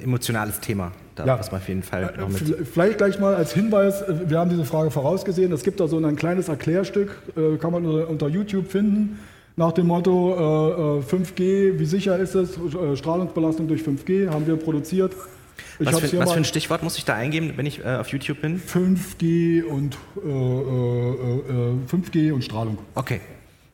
äh, 0.00 0.02
emotionales 0.02 0.60
Thema, 0.60 0.92
da 1.14 1.26
ja. 1.26 1.38
was 1.38 1.52
man 1.52 1.60
auf 1.60 1.68
jeden 1.68 1.82
Fall 1.82 2.14
noch 2.18 2.28
mit 2.28 2.66
Vielleicht 2.68 2.98
gleich 2.98 3.18
mal 3.18 3.34
als 3.34 3.52
Hinweis, 3.52 4.02
äh, 4.02 4.30
wir 4.30 4.38
haben 4.38 4.50
diese 4.50 4.64
Frage 4.64 4.90
vorausgesehen, 4.90 5.52
es 5.52 5.62
gibt 5.62 5.80
da 5.80 5.88
so 5.88 5.98
ein 5.98 6.16
kleines 6.16 6.48
Erklärstück, 6.48 7.10
äh, 7.36 7.56
kann 7.58 7.72
man 7.72 7.84
unter 7.84 8.28
YouTube 8.28 8.70
finden. 8.70 9.18
nach 9.56 9.72
dem 9.72 9.88
Motto 9.88 11.00
äh, 11.00 11.14
5G, 11.14 11.40
äh, 11.42 11.78
wie 11.78 11.84
sicher 11.84 12.18
ist 12.18 12.34
es? 12.34 12.56
Äh, 12.56 12.96
Strahlungsbelastung 12.96 13.68
durch 13.68 13.82
5G 13.82 14.30
haben 14.30 14.46
wir 14.46 14.56
produziert. 14.56 15.12
Ich 15.78 15.86
was, 15.86 16.00
für, 16.00 16.18
was 16.18 16.32
für, 16.32 16.38
ein 16.38 16.44
Stichwort 16.44 16.82
muss 16.82 16.98
ich 16.98 17.04
da 17.04 17.14
eingeben, 17.14 17.52
wenn 17.56 17.66
ich 17.66 17.78
äh, 17.80 17.96
auf 17.96 18.08
YouTube 18.08 18.40
bin? 18.40 18.60
5G 18.60 19.62
und 19.64 19.96
5G 20.16 22.32
und 22.32 22.44
Strahlung. 22.44 22.78
Okay. 22.94 23.20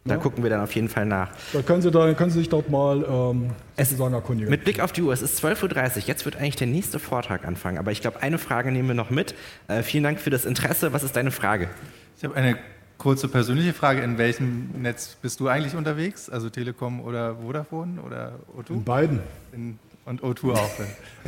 Da 0.08 0.14
ja. 0.14 0.20
gucken 0.20 0.42
wir 0.42 0.50
dann 0.50 0.60
auf 0.60 0.74
jeden 0.74 0.88
Fall 0.88 1.04
nach. 1.04 1.30
Da 1.52 1.62
können 1.62 1.82
Sie, 1.82 1.90
da, 1.90 2.12
können 2.14 2.30
Sie 2.30 2.38
sich 2.38 2.48
dort 2.48 2.70
mal 2.70 3.04
ähm, 3.08 3.50
es, 3.76 3.98
erkundigen. 3.98 4.50
Mit 4.50 4.64
Blick 4.64 4.80
auf 4.80 4.92
die 4.92 5.02
Uhr, 5.02 5.12
es 5.12 5.22
ist 5.22 5.44
12.30 5.44 5.96
Uhr, 5.96 6.02
jetzt 6.06 6.24
wird 6.24 6.36
eigentlich 6.36 6.56
der 6.56 6.66
nächste 6.66 6.98
Vortrag 6.98 7.46
anfangen. 7.46 7.78
Aber 7.78 7.92
ich 7.92 8.00
glaube, 8.00 8.22
eine 8.22 8.38
Frage 8.38 8.72
nehmen 8.72 8.88
wir 8.88 8.94
noch 8.94 9.10
mit. 9.10 9.34
Äh, 9.66 9.82
vielen 9.82 10.04
Dank 10.04 10.20
für 10.20 10.30
das 10.30 10.46
Interesse. 10.46 10.92
Was 10.92 11.02
ist 11.02 11.16
deine 11.16 11.30
Frage? 11.30 11.68
Ich 12.16 12.24
habe 12.24 12.34
eine 12.34 12.56
kurze 12.96 13.28
persönliche 13.28 13.72
Frage. 13.72 14.00
In 14.00 14.18
welchem 14.18 14.70
Netz 14.80 15.16
bist 15.20 15.40
du 15.40 15.48
eigentlich 15.48 15.74
unterwegs? 15.74 16.30
Also 16.30 16.48
Telekom 16.48 17.00
oder 17.00 17.36
Vodafone 17.36 18.00
oder 18.00 18.38
O2? 18.56 18.70
In 18.70 18.84
beiden. 18.84 19.20
In, 19.52 19.78
und 20.08 20.22
O2 20.22 20.52
auch. 20.52 20.70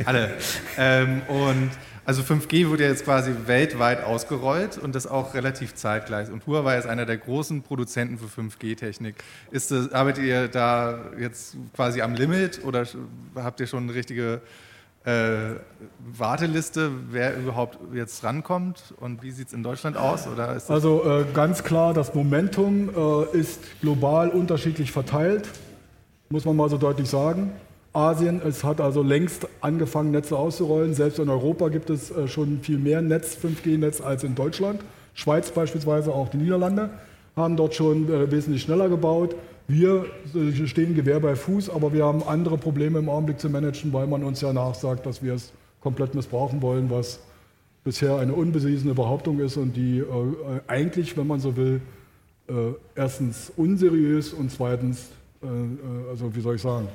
Alle. 0.05 0.31
Ähm, 0.77 1.21
und 1.27 1.71
also 2.03 2.23
5G 2.23 2.67
wurde 2.67 2.83
jetzt 2.83 3.05
quasi 3.05 3.31
weltweit 3.45 4.03
ausgerollt 4.03 4.77
und 4.77 4.95
das 4.95 5.05
auch 5.05 5.35
relativ 5.35 5.75
zeitgleich. 5.75 6.31
Und 6.31 6.47
Huawei 6.47 6.77
ist 6.77 6.87
einer 6.87 7.05
der 7.05 7.17
großen 7.17 7.61
Produzenten 7.61 8.17
für 8.17 8.41
5G-Technik. 8.41 9.15
arbeitet 9.93 10.23
ihr 10.23 10.47
da 10.47 10.99
jetzt 11.19 11.55
quasi 11.75 12.01
am 12.01 12.15
Limit 12.15 12.65
oder 12.65 12.87
habt 13.35 13.59
ihr 13.59 13.67
schon 13.67 13.83
eine 13.83 13.93
richtige 13.93 14.41
äh, 15.03 15.55
Warteliste, 16.17 16.91
wer 17.09 17.37
überhaupt 17.37 17.79
jetzt 17.93 18.23
rankommt 18.23 18.93
und 18.99 19.23
wie 19.23 19.31
sieht 19.31 19.47
es 19.47 19.53
in 19.53 19.63
Deutschland 19.63 19.97
aus? 19.97 20.27
Oder 20.27 20.59
also 20.67 21.03
äh, 21.03 21.25
ganz 21.33 21.63
klar, 21.63 21.93
das 21.93 22.13
Momentum 22.13 22.89
äh, 22.89 23.37
ist 23.37 23.61
global 23.81 24.29
unterschiedlich 24.29 24.91
verteilt, 24.91 25.49
muss 26.29 26.45
man 26.45 26.55
mal 26.55 26.69
so 26.69 26.77
deutlich 26.77 27.09
sagen. 27.09 27.51
Asien. 27.93 28.41
Es 28.45 28.63
hat 28.63 28.79
also 28.79 29.03
längst 29.03 29.47
angefangen, 29.59 30.11
Netze 30.11 30.37
auszurollen. 30.37 30.93
Selbst 30.93 31.19
in 31.19 31.29
Europa 31.29 31.69
gibt 31.69 31.89
es 31.89 32.11
äh, 32.11 32.27
schon 32.27 32.59
viel 32.61 32.77
mehr 32.77 33.01
Netz, 33.01 33.37
5G-Netz 33.41 34.01
als 34.01 34.23
in 34.23 34.35
Deutschland. 34.35 34.81
Schweiz 35.13 35.51
beispielsweise, 35.51 36.13
auch 36.13 36.29
die 36.29 36.37
Niederlande 36.37 36.89
haben 37.35 37.57
dort 37.57 37.75
schon 37.75 38.09
äh, 38.09 38.31
wesentlich 38.31 38.61
schneller 38.61 38.87
gebaut. 38.87 39.35
Wir 39.67 40.05
äh, 40.33 40.67
stehen 40.67 40.95
Gewehr 40.95 41.19
bei 41.19 41.35
Fuß, 41.35 41.69
aber 41.69 41.91
wir 41.91 42.05
haben 42.05 42.23
andere 42.23 42.57
Probleme 42.57 42.99
im 42.99 43.09
Augenblick 43.09 43.39
zu 43.39 43.49
managen, 43.49 43.91
weil 43.91 44.07
man 44.07 44.23
uns 44.23 44.39
ja 44.39 44.53
nachsagt, 44.53 45.05
dass 45.05 45.21
wir 45.21 45.33
es 45.33 45.51
komplett 45.81 46.15
missbrauchen 46.15 46.61
wollen, 46.61 46.89
was 46.89 47.19
bisher 47.83 48.17
eine 48.17 48.33
unbewiesene 48.33 48.93
Behauptung 48.93 49.39
ist 49.39 49.57
und 49.57 49.75
die 49.75 50.03
eigentlich, 50.67 51.17
wenn 51.17 51.25
man 51.25 51.39
so 51.39 51.57
will, 51.57 51.81
erstens 52.93 53.51
unseriös 53.57 54.33
und 54.33 54.51
zweitens, 54.51 55.07
also 56.11 56.35
wie 56.35 56.41
soll 56.41 56.57
ich 56.57 56.61
sagen, 56.61 56.87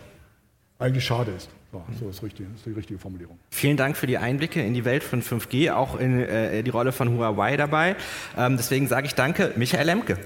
eigentlich 0.79 1.05
schade 1.05 1.33
ist. 1.33 1.49
So, 1.73 1.83
so 2.01 2.09
ist, 2.09 2.23
richtig, 2.23 2.47
ist 2.55 2.65
die 2.65 2.71
richtige 2.71 2.99
Formulierung. 2.99 3.39
Vielen 3.51 3.77
Dank 3.77 3.97
für 3.97 4.07
die 4.07 4.19
Einblicke 4.19 4.63
in 4.63 4.73
die 4.73 4.85
Welt 4.85 5.03
von 5.03 5.21
5G, 5.23 5.73
auch 5.73 5.99
in 5.99 6.21
äh, 6.21 6.63
die 6.63 6.71
Rolle 6.71 6.93
von 6.93 7.11
Huawei 7.11 7.57
dabei. 7.57 7.97
Ähm, 8.37 8.57
deswegen 8.57 8.87
sage 8.89 9.07
ich 9.07 9.15
danke, 9.15 9.53
Michael 9.57 9.87
Lemke. 9.87 10.19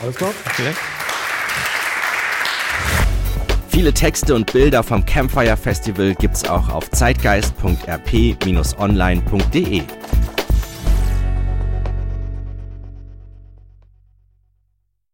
Alles 0.00 0.14
klar. 0.16 0.30
Vielen 0.54 0.68
Dank. 0.68 0.78
Viele 3.68 3.92
Texte 3.92 4.34
und 4.34 4.52
Bilder 4.52 4.82
vom 4.82 5.06
Campfire 5.06 5.56
Festival 5.56 6.14
gibt's 6.14 6.48
auch 6.48 6.70
auf 6.70 6.90
zeitgeist.rp-online.de. 6.90 9.82